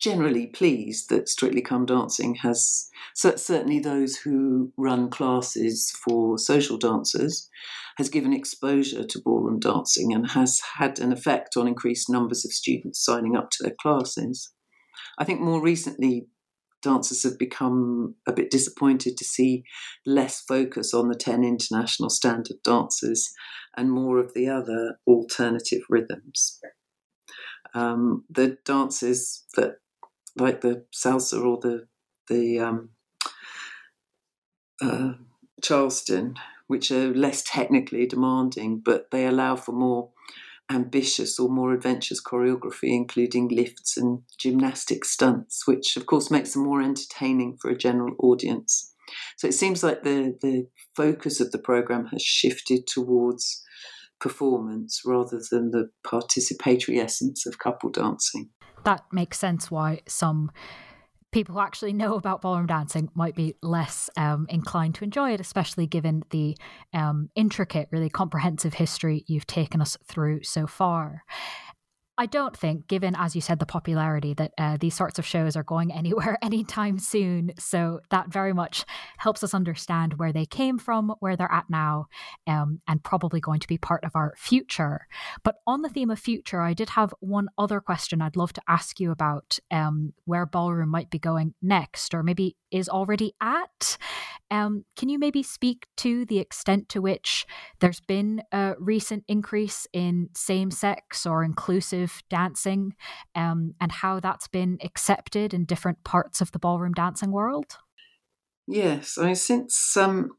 generally 0.01 0.47
pleased 0.47 1.09
that 1.09 1.29
Strictly 1.29 1.63
Come 1.63 1.87
Dancing 1.87 2.37
has 2.37 2.91
certainly 3.15 3.79
those 3.79 4.17
who 4.17 4.73
run 4.77 5.11
classes 5.11 5.91
for 6.05 6.39
social 6.39 6.77
dancers 6.77 7.49
has 7.97 8.09
given 8.11 8.33
exposure 8.33 9.05
to 9.05 9.23
ballroom 9.25 9.59
dancing 9.59 10.13
and 10.13 10.31
has 10.31 10.61
had 10.79 10.99
an 10.99 11.13
effect 11.13 11.57
on 11.57 11.67
increased 11.67 12.11
numbers 12.11 12.45
of 12.45 12.53
students 12.53 13.03
signing 13.03 13.37
up 13.37 13.51
to 13.51 13.63
their 13.63 13.75
classes. 13.81 14.53
I 15.19 15.25
think 15.25 15.41
more 15.41 15.63
recently, 15.63 16.27
dancers 16.87 17.25
have 17.25 17.37
become 17.37 18.15
a 18.29 18.33
bit 18.33 18.49
disappointed 18.49 19.17
to 19.17 19.25
see 19.25 19.65
less 20.07 20.41
focus 20.41 20.95
on 20.95 21.09
the 21.09 21.17
10 21.17 21.43
international 21.43 22.09
standard 22.09 22.63
dances 22.63 23.33
and 23.77 23.91
more 23.91 24.21
of 24.21 24.35
the 24.35 24.49
other 24.49 25.01
alternative 25.05 25.83
rhythms. 25.91 26.61
Um, 27.75 28.25
the 28.31 28.59
dances 28.65 29.45
that, 29.57 29.79
like 30.37 30.61
the 30.61 30.85
salsa 30.95 31.45
or 31.45 31.59
the 31.61 31.89
the 32.29 32.61
um, 32.61 32.91
uh, 34.81 35.15
Charleston, 35.63 36.37
which 36.69 36.91
are 36.93 37.13
less 37.15 37.43
technically 37.43 38.07
demanding, 38.07 38.81
but 38.85 39.11
they 39.11 39.27
allow 39.27 39.57
for 39.57 39.73
more 39.73 40.11
ambitious 40.71 41.39
or 41.39 41.49
more 41.49 41.73
adventurous 41.73 42.23
choreography, 42.23 42.95
including 42.95 43.49
lifts 43.49 43.97
and 43.97 44.23
gymnastic 44.39 45.05
stunts, 45.05 45.67
which 45.67 45.97
of 45.97 46.07
course 46.07 46.31
makes 46.31 46.53
them 46.53 46.65
more 46.65 46.83
entertaining 46.83 47.57
for 47.61 47.71
a 47.71 47.79
general 47.79 48.15
audience. 48.19 48.93
So 49.37 49.47
it 49.47 49.55
seems 49.55 49.83
like 49.83 50.03
the, 50.03 50.37
the 50.41 50.67
focus 50.97 51.41
of 51.41 51.53
the 51.53 51.59
program 51.59 52.07
has 52.07 52.23
shifted 52.23 52.87
towards 52.87 53.63
performance 54.21 55.03
rather 55.05 55.41
than 55.51 55.71
the 55.71 55.91
participatory 56.05 56.99
essence 57.03 57.47
of 57.47 57.59
couple 57.59 57.91
dancing. 57.91 58.51
That 58.85 59.03
makes 59.13 59.39
sense 59.39 59.71
why 59.71 60.01
some 60.09 60.51
people 61.33 61.55
who 61.55 61.61
actually 61.61 61.93
know 61.93 62.15
about 62.15 62.41
ballroom 62.41 62.67
dancing 62.67 63.11
might 63.15 63.35
be 63.35 63.55
less 63.63 64.09
um, 64.17 64.47
inclined 64.49 64.95
to 64.95 65.05
enjoy 65.05 65.33
it, 65.33 65.41
especially 65.41 65.87
given 65.87 66.23
the 66.31 66.57
um, 66.95 67.29
intricate, 67.35 67.89
really 67.91 68.09
comprehensive 68.09 68.75
history 68.75 69.25
you've 69.27 69.47
taken 69.47 69.81
us 69.81 69.97
through 70.07 70.43
so 70.43 70.67
far. 70.67 71.25
I 72.19 72.25
don't 72.25 72.57
think, 72.57 72.89
given, 72.89 73.15
as 73.15 73.35
you 73.35 73.43
said, 73.43 73.59
the 73.59 73.67
popularity, 73.67 74.33
that 74.35 74.53
uh, 74.57 74.79
these 74.81 74.97
sorts 74.97 75.19
of 75.19 75.27
shows 75.27 75.55
are 75.55 75.63
going 75.63 75.93
anywhere 75.97 76.39
anytime 76.43 76.99
soon. 76.99 77.53
So 77.59 78.01
that 78.11 78.29
very 78.29 78.53
much 78.53 78.85
helps 79.19 79.45
us 79.45 79.55
understand 79.55 80.15
where 80.15 80.33
they 80.33 80.47
came 80.47 80.79
from, 80.79 81.15
where 81.21 81.37
they're 81.37 81.53
at 81.53 81.69
now, 81.69 82.07
um, 82.47 82.81
and 82.89 83.03
probably 83.03 83.41
going 83.41 83.61
to 83.61 83.69
be 83.69 83.79
part 83.79 84.05
of 84.05 84.13
our 84.15 84.35
future. 84.37 85.07
But 85.43 85.57
on 85.67 85.83
the 85.83 85.89
theme 85.89 86.11
of 86.11 86.19
future, 86.19 86.63
I 86.63 86.73
did 86.73 86.91
have 86.91 87.13
one 87.21 87.49
other 87.59 87.81
question 87.81 88.23
I'd 88.23 88.37
love 88.37 88.53
to 88.55 88.63
ask 88.69 88.99
you 88.99 89.11
about 89.11 89.59
um, 89.71 90.13
where 90.25 90.47
ballroom 90.47 90.89
might 90.91 91.11
be 91.11 91.19
going 91.19 91.55
next, 91.61 92.15
or 92.15 92.23
maybe 92.23 92.57
is 92.71 92.89
already 92.89 93.35
at. 93.41 93.97
Um, 94.51 94.85
can 94.97 95.09
you 95.09 95.19
maybe 95.19 95.43
speak 95.43 95.87
to 95.99 96.25
the 96.25 96.39
extent 96.39 96.89
to 96.91 97.01
which 97.01 97.47
there's 97.81 98.01
been 98.01 98.43
a 98.53 98.75
recent 98.79 99.25
increase 99.29 99.87
in 99.93 100.29
same 100.35 100.71
sex 100.71 101.27
or 101.27 101.43
inclusive 101.43 102.06
dancing 102.29 102.95
um, 103.35 103.75
and 103.81 103.93
how 103.93 104.21
that's 104.21 104.49
been 104.49 104.79
accepted 104.83 105.55
in 105.55 105.65
different 105.65 106.05
parts 106.05 106.41
of 106.41 106.53
the 106.53 106.59
ballroom 106.59 106.93
dancing 106.93 107.31
world? 107.31 107.79
Yes, 108.67 109.17
I 109.19 109.27
mean, 109.27 109.35
since 109.37 109.97
um, 109.97 110.31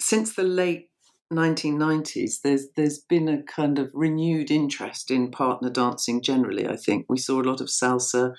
since 0.00 0.34
the 0.34 0.42
late 0.42 0.90
1990s, 1.32 2.42
there's 2.42 2.68
there's 2.76 2.98
been 2.98 3.28
a 3.28 3.42
kind 3.42 3.78
of 3.78 3.90
renewed 3.94 4.50
interest 4.50 5.10
in 5.10 5.30
partner 5.30 5.70
dancing 5.70 6.22
generally. 6.22 6.68
I 6.68 6.76
think 6.76 7.06
we 7.08 7.18
saw 7.18 7.40
a 7.40 7.42
lot 7.42 7.60
of 7.60 7.68
salsa, 7.68 8.34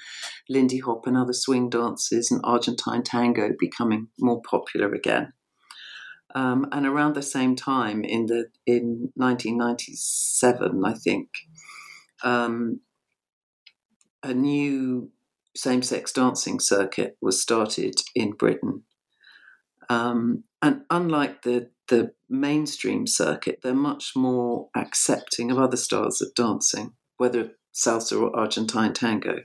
Lindy 0.50 0.80
Hop, 0.80 1.08
and 1.08 1.18
other 1.18 1.34
swing 1.34 1.70
dances, 1.70 2.32
and 2.32 2.42
Argentine 2.44 3.04
tango 3.04 3.52
becoming 3.58 4.10
more 4.20 4.42
popular 4.42 4.94
again. 4.94 5.34
Um, 6.36 6.68
and 6.72 6.86
around 6.86 7.16
the 7.16 7.22
same 7.22 7.56
time, 7.56 8.04
in 8.04 8.26
the 8.26 8.48
in 8.66 9.12
1997, 9.16 10.84
I 10.86 10.94
think, 10.94 11.30
um, 12.24 12.82
a 14.24 14.34
new 14.34 15.12
same-sex 15.56 16.12
dancing 16.12 16.60
circuit 16.60 17.18
was 17.22 17.42
started 17.42 17.96
in 18.14 18.32
Britain. 18.32 18.84
Um, 19.90 20.44
and 20.62 20.82
unlike 20.90 21.44
the 21.44 21.70
the 21.88 22.14
mainstream 22.30 23.06
circuit, 23.06 23.60
they're 23.62 23.74
much 23.74 24.14
more 24.16 24.70
accepting 24.76 25.52
of 25.52 25.60
other 25.60 25.78
styles 25.78 26.22
of 26.22 26.34
dancing, 26.34 26.94
whether 27.18 27.52
salsa 27.74 28.20
or 28.20 28.36
Argentine 28.36 28.94
tango. 28.94 29.42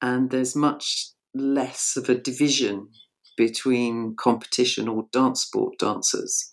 And 0.00 0.30
there's 0.30 0.56
much 0.56 1.10
less 1.34 1.96
of 1.96 2.08
a 2.08 2.16
division 2.16 2.88
between 3.36 4.16
competition 4.16 4.88
or 4.88 5.06
dance 5.12 5.42
sport 5.42 5.78
dancers 5.78 6.52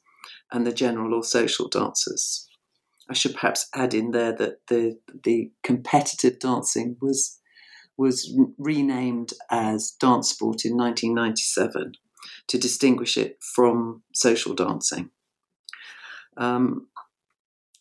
and 0.51 0.65
the 0.65 0.71
general 0.71 1.13
or 1.13 1.23
social 1.23 1.67
dancers. 1.67 2.48
I 3.09 3.13
should 3.13 3.33
perhaps 3.33 3.67
add 3.73 3.93
in 3.93 4.11
there 4.11 4.33
that 4.33 4.67
the 4.67 4.99
the 5.23 5.51
competitive 5.63 6.39
dancing 6.39 6.97
was 7.01 7.39
was 7.97 8.33
renamed 8.57 9.33
as 9.51 9.91
dance 9.99 10.29
sport 10.29 10.63
in 10.63 10.77
1997 10.77 11.93
to 12.47 12.57
distinguish 12.57 13.17
it 13.17 13.37
from 13.41 14.03
social 14.13 14.55
dancing. 14.55 15.09
Um, 16.37 16.87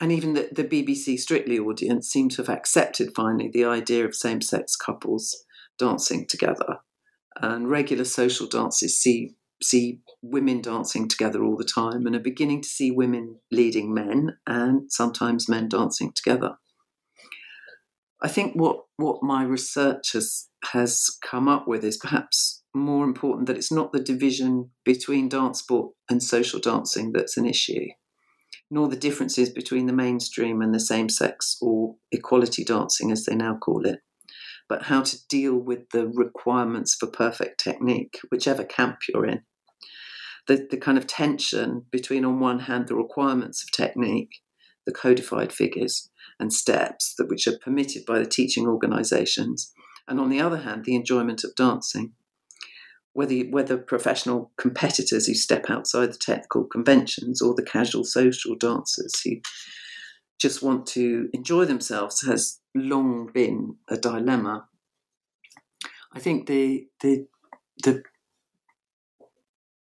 and 0.01 0.11
even 0.13 0.35
the, 0.35 0.49
the 0.53 0.65
BBC 0.65 1.19
Strictly 1.19 1.59
audience 1.59 2.09
seemed 2.09 2.33
to 2.33 2.43
have 2.43 2.49
accepted 2.49 3.15
finally 3.15 3.49
the 3.49 3.65
idea 3.65 4.05
of 4.05 4.15
same 4.15 4.41
sex 4.41 4.77
couples 4.77 5.45
dancing 5.79 6.27
together. 6.27 6.79
And 7.41 7.71
regular 7.71 8.05
social 8.05 8.47
dances 8.47 8.99
see, 8.99 9.37
see 9.63 10.01
women 10.23 10.61
dancing 10.61 11.09
together 11.09 11.43
all 11.43 11.57
the 11.57 11.65
time 11.65 12.07
and 12.07 12.15
are 12.15 12.21
beginning 12.21 12.63
to 12.63 12.69
see 12.69 12.91
women 12.91 13.37
leading 13.51 13.93
men 13.93 14.37
and 14.47 14.91
sometimes 14.91 15.49
men 15.49 15.69
dancing 15.69 16.13
together. 16.15 16.57
I 18.21 18.29
think 18.29 18.55
what, 18.55 18.85
what 18.97 19.23
my 19.23 19.45
research 19.45 20.13
has, 20.13 20.49
has 20.73 21.07
come 21.23 21.49
up 21.49 21.69
with 21.69 21.85
is 21.85 21.97
perhaps 21.97 22.63
more 22.75 23.05
important 23.05 23.47
that 23.47 23.57
it's 23.57 23.73
not 23.73 23.93
the 23.93 24.03
division 24.03 24.71
between 24.85 25.29
dance 25.29 25.61
sport 25.61 25.95
and 26.11 26.23
social 26.23 26.61
dancing 26.61 27.13
that's 27.13 27.37
an 27.37 27.47
issue, 27.47 27.87
nor 28.71 28.89
the 28.89 28.97
differences 28.97 29.51
between 29.51 29.87
the 29.87 29.93
mainstream 29.93 30.61
and 30.61 30.75
the 30.75 30.81
same 30.81 31.09
sex 31.09 31.57
or 31.61 31.97
equality 32.11 32.65
dancing, 32.65 33.13
as 33.13 33.25
they 33.25 33.37
now 33.37 33.57
call 33.57 33.87
it, 33.87 34.01
but 34.69 34.85
how 34.85 35.03
to 35.03 35.27
deal 35.29 35.57
with 35.57 35.91
the 35.91 36.09
requirements 36.09 36.97
for 36.99 37.07
perfect 37.07 37.61
technique, 37.63 38.19
whichever 38.31 38.65
camp 38.65 38.99
you're 39.09 39.27
in. 39.27 39.43
The, 40.49 40.67
the 40.71 40.77
kind 40.77 40.99
of 40.99 41.07
tension 41.07 41.85
between, 41.91 42.25
on 42.25 42.41
one 42.41 42.61
hand, 42.61 42.89
the 42.89 42.97
requirements 42.97 43.63
of 43.63 43.71
technique, 43.71 44.41
the 44.87 44.93
codified 44.93 45.53
figures 45.53 46.11
and 46.41 46.53
steps 46.53 47.15
that 47.17 47.29
which 47.29 47.47
are 47.47 47.59
permitted 47.59 48.05
by 48.07 48.19
the 48.19 48.27
teaching 48.27 48.67
organisations, 48.67 49.73
and 50.09 50.19
on 50.19 50.31
the 50.31 50.41
other 50.41 50.59
hand, 50.59 50.85
the 50.85 50.97
enjoyment 50.97 51.45
of 51.45 51.55
dancing 51.55 52.15
whether 53.19 53.35
whether 53.51 53.77
professional 53.77 54.53
competitors 54.57 55.27
who 55.27 55.35
step 55.35 55.69
outside 55.69 56.13
the 56.13 56.19
technical 56.19 56.63
conventions 56.65 57.43
or 57.43 57.53
the 57.53 57.65
casual 57.65 58.05
social 58.05 58.55
dancers 58.55 59.21
who 59.25 59.33
just 60.39 60.63
want 60.63 60.87
to 60.87 61.29
enjoy 61.33 61.65
themselves 61.65 62.25
has 62.25 62.61
long 62.77 63.29
been 63.35 63.75
a 63.89 63.97
dilemma. 63.97 64.69
I 66.13 66.21
think 66.21 66.47
the 66.47 66.87
the 67.01 67.27
the 67.83 68.05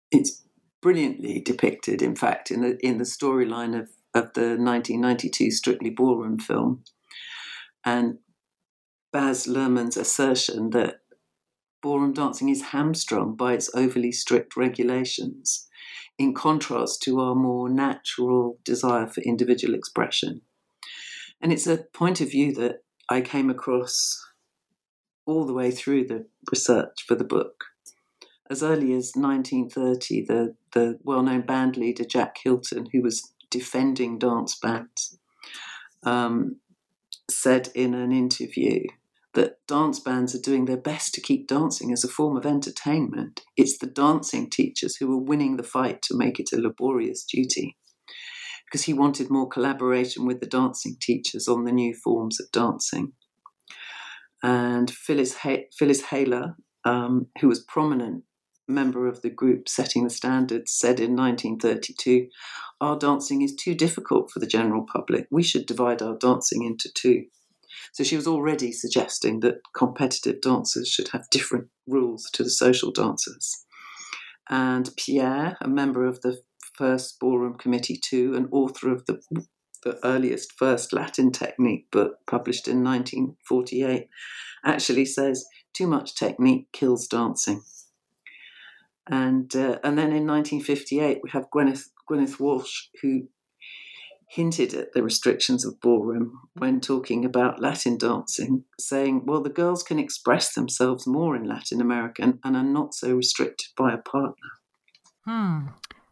it's 0.10 0.47
brilliantly 0.82 1.42
depicted, 1.42 2.02
in 2.02 2.16
fact, 2.16 2.52
in 2.52 2.62
the 2.62 2.78
in 2.86 2.98
the 2.98 3.04
storyline 3.04 3.78
of, 3.78 3.90
of 4.14 4.34
the 4.34 4.58
1992 4.58 5.52
Strictly 5.52 5.90
Ballroom 5.90 6.40
film, 6.40 6.84
and 7.86 8.20
Baz 9.12 9.48
Luhrmann's 9.48 9.98
assertion 9.98 10.72
that 10.72 11.02
ballroom 11.82 12.14
dancing 12.14 12.50
is 12.50 12.62
hamstrung 12.74 13.36
by 13.36 13.54
its 13.54 13.70
overly 13.74 14.12
strict 14.12 14.58
regulations, 14.58 15.68
in 16.18 16.34
contrast 16.34 17.02
to 17.04 17.20
our 17.20 17.36
more 17.36 17.70
natural 17.70 18.60
desire 18.66 19.08
for 19.08 19.22
individual 19.22 19.74
expression. 19.74 20.42
And 21.42 21.54
it's 21.54 21.68
a 21.68 21.86
point 21.94 22.20
of 22.20 22.32
view 22.32 22.54
that 22.56 22.80
I 23.10 23.22
came 23.22 23.50
across 23.50 24.24
all 25.26 25.46
the 25.46 25.54
way 25.54 25.72
through 25.72 26.08
the 26.08 26.26
research 26.52 27.06
for 27.08 27.16
the 27.16 27.24
book. 27.24 27.66
As 28.50 28.64
early 28.64 28.94
as 28.94 29.12
1930, 29.16 30.26
the, 30.26 30.56
the 30.74 31.00
well 31.04 31.22
known 31.22 31.42
band 31.42 31.76
leader 31.76 32.06
Jack 32.06 32.38
Hylton, 32.44 32.88
who 32.94 33.02
was 33.02 33.34
defending 33.50 34.18
dance 34.18 34.58
bands, 34.58 35.20
um, 36.04 36.58
said 37.30 37.70
in 37.76 37.94
an 37.94 38.12
interview 38.12 38.84
that 39.34 39.58
dance 39.68 40.00
bands 40.00 40.34
are 40.34 40.42
doing 40.42 40.66
their 40.66 40.78
best 40.78 41.14
to 41.14 41.22
keep 41.22 41.48
dancing 41.48 41.92
as 41.92 42.04
a 42.04 42.08
form 42.08 42.38
of 42.38 42.46
entertainment. 42.46 43.42
It's 43.56 43.78
the 43.78 43.88
dancing 43.88 44.50
teachers 44.50 44.96
who 44.96 45.12
are 45.12 45.22
winning 45.22 45.58
the 45.58 45.64
fight 45.64 46.02
to 46.04 46.18
make 46.18 46.40
it 46.40 46.54
a 46.54 46.60
laborious 46.60 47.24
duty. 47.24 47.78
Because 48.66 48.86
he 48.86 48.94
wanted 48.94 49.30
more 49.30 49.48
collaboration 49.48 50.26
with 50.26 50.40
the 50.40 50.48
dancing 50.48 50.98
teachers 51.00 51.48
on 51.48 51.66
the 51.66 51.72
new 51.72 51.94
forms 51.94 52.40
of 52.40 52.52
dancing. 52.52 53.14
And 54.42 54.90
Phyllis, 54.90 55.36
Hay- 55.38 55.68
Phyllis 55.78 56.02
Haylor, 56.06 56.56
um, 56.84 57.28
who 57.40 57.48
was 57.48 57.64
prominent 57.64 58.24
member 58.68 59.08
of 59.08 59.22
the 59.22 59.30
group 59.30 59.70
setting 59.70 60.04
the 60.04 60.10
standards, 60.10 60.74
said 60.74 61.00
in 61.00 61.16
1932, 61.16 62.28
Our 62.82 62.98
dancing 62.98 63.42
is 63.42 63.56
too 63.56 63.76
difficult 63.76 64.32
for 64.32 64.40
the 64.40 64.48
general 64.48 64.86
public. 64.92 65.28
We 65.32 65.44
should 65.44 65.66
divide 65.66 66.02
our 66.02 66.18
dancing 66.18 66.64
into 66.64 66.90
two. 66.94 67.26
So 67.94 68.04
she 68.04 68.16
was 68.16 68.28
already 68.28 68.72
suggesting 68.72 69.40
that 69.42 69.62
competitive 69.76 70.42
dancers 70.42 70.88
should 70.90 71.10
have 71.10 71.30
different 71.30 71.68
rules 71.88 72.30
to 72.34 72.44
the 72.44 72.50
social 72.50 72.92
dancers. 72.92 73.66
And 74.50 74.90
Pierre, 74.98 75.58
a 75.62 75.68
member 75.68 76.06
of 76.06 76.22
the 76.22 76.42
first 76.74 77.20
ballroom 77.20 77.58
committee 77.58 78.00
too, 78.02 78.34
and 78.36 78.48
author 78.52 78.92
of 78.92 79.06
the 79.06 79.20
the 79.84 80.00
earliest 80.04 80.54
first 80.54 80.92
Latin 80.92 81.32
technique 81.32 81.90
book 81.92 82.18
published 82.26 82.68
in 82.68 82.84
1948, 82.84 84.10
actually 84.66 85.06
says 85.06 85.46
too 85.74 85.88
much 85.88 86.16
technique 86.16 86.68
kills 86.74 87.08
dancing. 87.08 87.62
And 89.10 89.56
uh, 89.56 89.80
and 89.84 89.98
then 89.98 90.12
in 90.12 90.28
1958 90.28 91.20
we 91.24 91.30
have 91.32 91.50
Gwyneth 91.50 91.86
Gwyneth 92.10 92.40
Walsh 92.40 92.88
who 93.02 93.28
hinted 94.30 94.74
at 94.74 94.94
the 94.94 95.02
restrictions 95.02 95.66
of 95.66 95.80
ballroom 95.80 96.40
when 96.58 96.82
talking 96.82 97.24
about 97.24 97.62
Latin 97.62 97.98
dancing, 97.98 98.66
saying, 98.80 99.26
well, 99.26 99.42
the 99.42 99.50
girls 99.50 99.84
can 99.84 100.00
express 100.00 100.54
themselves 100.54 101.08
more 101.08 101.36
in 101.36 101.48
Latin 101.48 101.80
American 101.80 102.40
and 102.44 102.56
are 102.56 102.64
not 102.64 102.94
so 102.94 103.16
restricted 103.16 103.70
by 103.78 103.94
a 103.94 103.98
partner. 103.98 104.50
Hmm. 105.26 105.68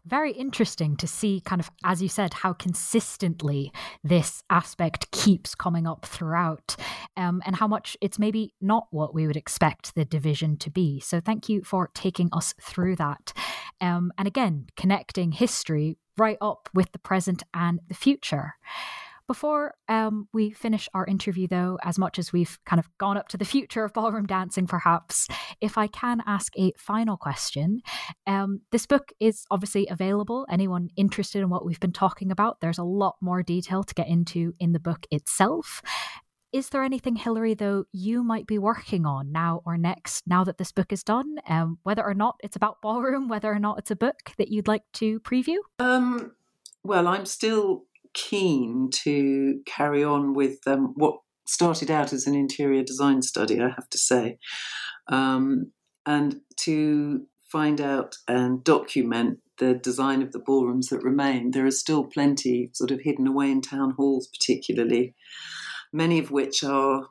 Very 0.06 0.30
interesting 0.30 0.96
to 0.98 1.08
see, 1.08 1.40
kind 1.44 1.60
of, 1.60 1.68
as 1.84 2.00
you 2.00 2.08
said, 2.08 2.32
how 2.32 2.52
consistently 2.52 3.72
this 4.04 4.44
aspect 4.48 5.10
keeps 5.10 5.56
coming 5.56 5.84
up 5.84 6.06
throughout, 6.06 6.76
um, 7.16 7.42
and 7.44 7.56
how 7.56 7.66
much 7.66 7.96
it's 8.00 8.16
maybe 8.16 8.54
not 8.60 8.86
what 8.90 9.14
we 9.14 9.26
would 9.26 9.36
expect 9.36 9.96
the 9.96 10.04
division 10.04 10.58
to 10.58 10.70
be. 10.70 11.00
So, 11.00 11.20
thank 11.20 11.48
you 11.48 11.62
for 11.64 11.90
taking 11.92 12.28
us 12.32 12.54
through 12.60 12.94
that. 12.96 13.32
Um, 13.80 14.12
and 14.16 14.28
again, 14.28 14.66
connecting 14.76 15.32
history 15.32 15.98
right 16.16 16.38
up 16.40 16.68
with 16.72 16.92
the 16.92 17.00
present 17.00 17.42
and 17.52 17.80
the 17.88 17.94
future. 17.94 18.54
Before 19.26 19.74
um, 19.88 20.28
we 20.32 20.50
finish 20.50 20.88
our 20.94 21.04
interview, 21.04 21.48
though, 21.48 21.78
as 21.82 21.98
much 21.98 22.16
as 22.18 22.32
we've 22.32 22.58
kind 22.64 22.78
of 22.78 22.88
gone 22.98 23.16
up 23.16 23.26
to 23.28 23.36
the 23.36 23.44
future 23.44 23.82
of 23.82 23.92
ballroom 23.92 24.26
dancing, 24.26 24.68
perhaps, 24.68 25.26
if 25.60 25.76
I 25.76 25.88
can 25.88 26.22
ask 26.26 26.52
a 26.56 26.72
final 26.78 27.16
question. 27.16 27.80
Um, 28.28 28.60
this 28.70 28.86
book 28.86 29.12
is 29.18 29.44
obviously 29.50 29.88
available. 29.90 30.46
Anyone 30.48 30.90
interested 30.96 31.42
in 31.42 31.50
what 31.50 31.66
we've 31.66 31.80
been 31.80 31.92
talking 31.92 32.30
about, 32.30 32.60
there's 32.60 32.78
a 32.78 32.84
lot 32.84 33.16
more 33.20 33.42
detail 33.42 33.82
to 33.82 33.94
get 33.94 34.06
into 34.06 34.54
in 34.60 34.70
the 34.70 34.78
book 34.78 35.06
itself. 35.10 35.82
Is 36.52 36.68
there 36.68 36.84
anything, 36.84 37.16
Hilary, 37.16 37.54
though, 37.54 37.84
you 37.92 38.22
might 38.22 38.46
be 38.46 38.58
working 38.58 39.04
on 39.06 39.32
now 39.32 39.60
or 39.66 39.76
next, 39.76 40.26
now 40.28 40.44
that 40.44 40.56
this 40.56 40.70
book 40.70 40.92
is 40.92 41.02
done? 41.02 41.36
Um, 41.48 41.78
whether 41.82 42.04
or 42.04 42.14
not 42.14 42.36
it's 42.44 42.56
about 42.56 42.80
ballroom, 42.80 43.26
whether 43.28 43.52
or 43.52 43.58
not 43.58 43.78
it's 43.78 43.90
a 43.90 43.96
book 43.96 44.30
that 44.38 44.48
you'd 44.48 44.68
like 44.68 44.84
to 44.94 45.18
preview? 45.20 45.58
Um, 45.80 46.32
well, 46.84 47.08
I'm 47.08 47.26
still 47.26 47.86
keen 48.16 48.88
to 49.04 49.60
carry 49.66 50.02
on 50.02 50.34
with 50.34 50.58
um, 50.66 50.94
what 50.96 51.20
started 51.46 51.90
out 51.90 52.12
as 52.12 52.26
an 52.26 52.34
interior 52.34 52.82
design 52.82 53.22
study, 53.22 53.60
I 53.60 53.68
have 53.68 53.88
to 53.90 53.98
say, 53.98 54.38
um, 55.08 55.70
and 56.04 56.40
to 56.62 57.26
find 57.52 57.80
out 57.80 58.16
and 58.26 58.64
document 58.64 59.38
the 59.58 59.74
design 59.74 60.22
of 60.22 60.32
the 60.32 60.40
ballrooms 60.40 60.88
that 60.88 61.02
remain. 61.02 61.52
There 61.52 61.66
are 61.66 61.70
still 61.70 62.04
plenty 62.04 62.70
sort 62.74 62.90
of 62.90 63.00
hidden 63.02 63.26
away 63.26 63.50
in 63.50 63.60
town 63.60 63.94
halls, 63.96 64.28
particularly 64.28 65.14
many 65.92 66.18
of 66.18 66.30
which 66.30 66.64
are 66.64 67.08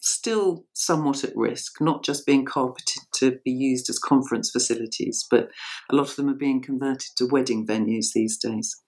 still 0.00 0.64
somewhat 0.72 1.24
at 1.24 1.36
risk, 1.36 1.80
not 1.80 2.04
just 2.04 2.26
being 2.26 2.44
carpeted 2.44 3.02
to 3.14 3.38
be 3.44 3.50
used 3.50 3.90
as 3.90 3.98
conference 3.98 4.50
facilities, 4.50 5.26
but 5.30 5.50
a 5.90 5.96
lot 5.96 6.08
of 6.08 6.16
them 6.16 6.28
are 6.28 6.34
being 6.34 6.62
converted 6.62 7.10
to 7.16 7.26
wedding 7.26 7.66
venues 7.66 8.12
these 8.14 8.38
days. 8.38 8.80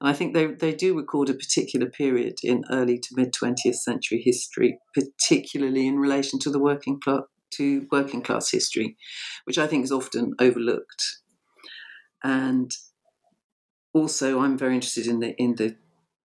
And 0.00 0.08
I 0.08 0.12
think 0.12 0.34
they, 0.34 0.46
they 0.46 0.74
do 0.74 0.96
record 0.96 1.28
a 1.28 1.34
particular 1.34 1.86
period 1.86 2.38
in 2.42 2.64
early 2.70 2.98
to 2.98 3.08
mid 3.16 3.32
20th 3.32 3.76
century 3.76 4.22
history, 4.22 4.78
particularly 4.94 5.86
in 5.86 5.98
relation 5.98 6.38
to 6.40 6.50
the 6.50 6.58
working 6.58 7.00
class, 7.00 7.22
to 7.52 7.86
working 7.90 8.22
class 8.22 8.50
history, 8.50 8.96
which 9.44 9.58
I 9.58 9.66
think 9.66 9.84
is 9.84 9.92
often 9.92 10.34
overlooked. 10.38 11.18
And 12.22 12.72
also, 13.92 14.40
I'm 14.40 14.58
very 14.58 14.74
interested 14.74 15.06
in 15.06 15.20
the 15.20 15.34
in 15.36 15.56
the 15.56 15.76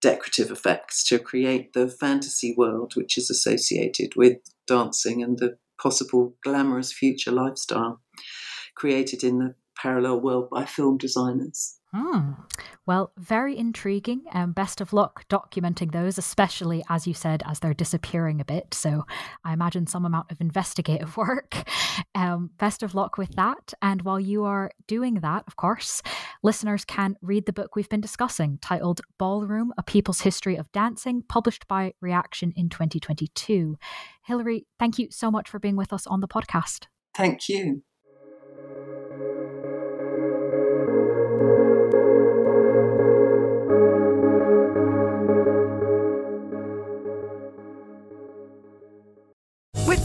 decorative 0.01 0.51
effects 0.51 1.07
to 1.07 1.19
create 1.19 1.73
the 1.73 1.87
fantasy 1.87 2.55
world 2.57 2.93
which 2.95 3.19
is 3.19 3.29
associated 3.29 4.15
with 4.15 4.37
dancing 4.65 5.21
and 5.21 5.37
the 5.37 5.57
possible 5.79 6.35
glamorous 6.43 6.91
future 6.91 7.31
lifestyle 7.31 8.01
created 8.75 9.23
in 9.23 9.37
the 9.37 9.55
parallel 9.77 10.19
world 10.19 10.49
by 10.49 10.65
film 10.65 10.97
designers. 10.97 11.77
Hmm. 11.93 12.31
Well, 12.85 13.11
very 13.17 13.57
intriguing. 13.57 14.23
And 14.31 14.55
best 14.55 14.79
of 14.79 14.93
luck 14.93 15.27
documenting 15.29 15.91
those, 15.91 16.17
especially 16.17 16.83
as 16.89 17.05
you 17.05 17.13
said, 17.13 17.43
as 17.45 17.59
they're 17.59 17.73
disappearing 17.73 18.39
a 18.39 18.45
bit. 18.45 18.73
So 18.73 19.05
I 19.43 19.53
imagine 19.53 19.87
some 19.87 20.05
amount 20.05 20.31
of 20.31 20.39
investigative 20.39 21.17
work. 21.17 21.69
Um, 22.15 22.51
best 22.57 22.81
of 22.81 22.95
luck 22.95 23.17
with 23.17 23.35
that. 23.35 23.73
And 23.81 24.03
while 24.03 24.19
you 24.19 24.45
are 24.45 24.71
doing 24.87 25.15
that, 25.15 25.43
of 25.47 25.57
course, 25.57 26.01
listeners 26.43 26.85
can 26.85 27.17
read 27.21 27.45
the 27.45 27.53
book 27.53 27.75
we've 27.75 27.89
been 27.89 28.01
discussing 28.01 28.57
titled 28.61 29.01
Ballroom 29.17 29.73
A 29.77 29.83
People's 29.83 30.21
History 30.21 30.55
of 30.55 30.71
Dancing, 30.71 31.23
published 31.27 31.67
by 31.67 31.93
Reaktion 31.99 32.53
in 32.55 32.69
2022. 32.69 33.77
Hilary, 34.23 34.65
thank 34.79 34.97
you 34.97 35.09
so 35.11 35.29
much 35.29 35.49
for 35.49 35.59
being 35.59 35.75
with 35.75 35.91
us 35.91 36.07
on 36.07 36.21
the 36.21 36.27
podcast. 36.27 36.85
Thank 37.13 37.49
you. 37.49 37.83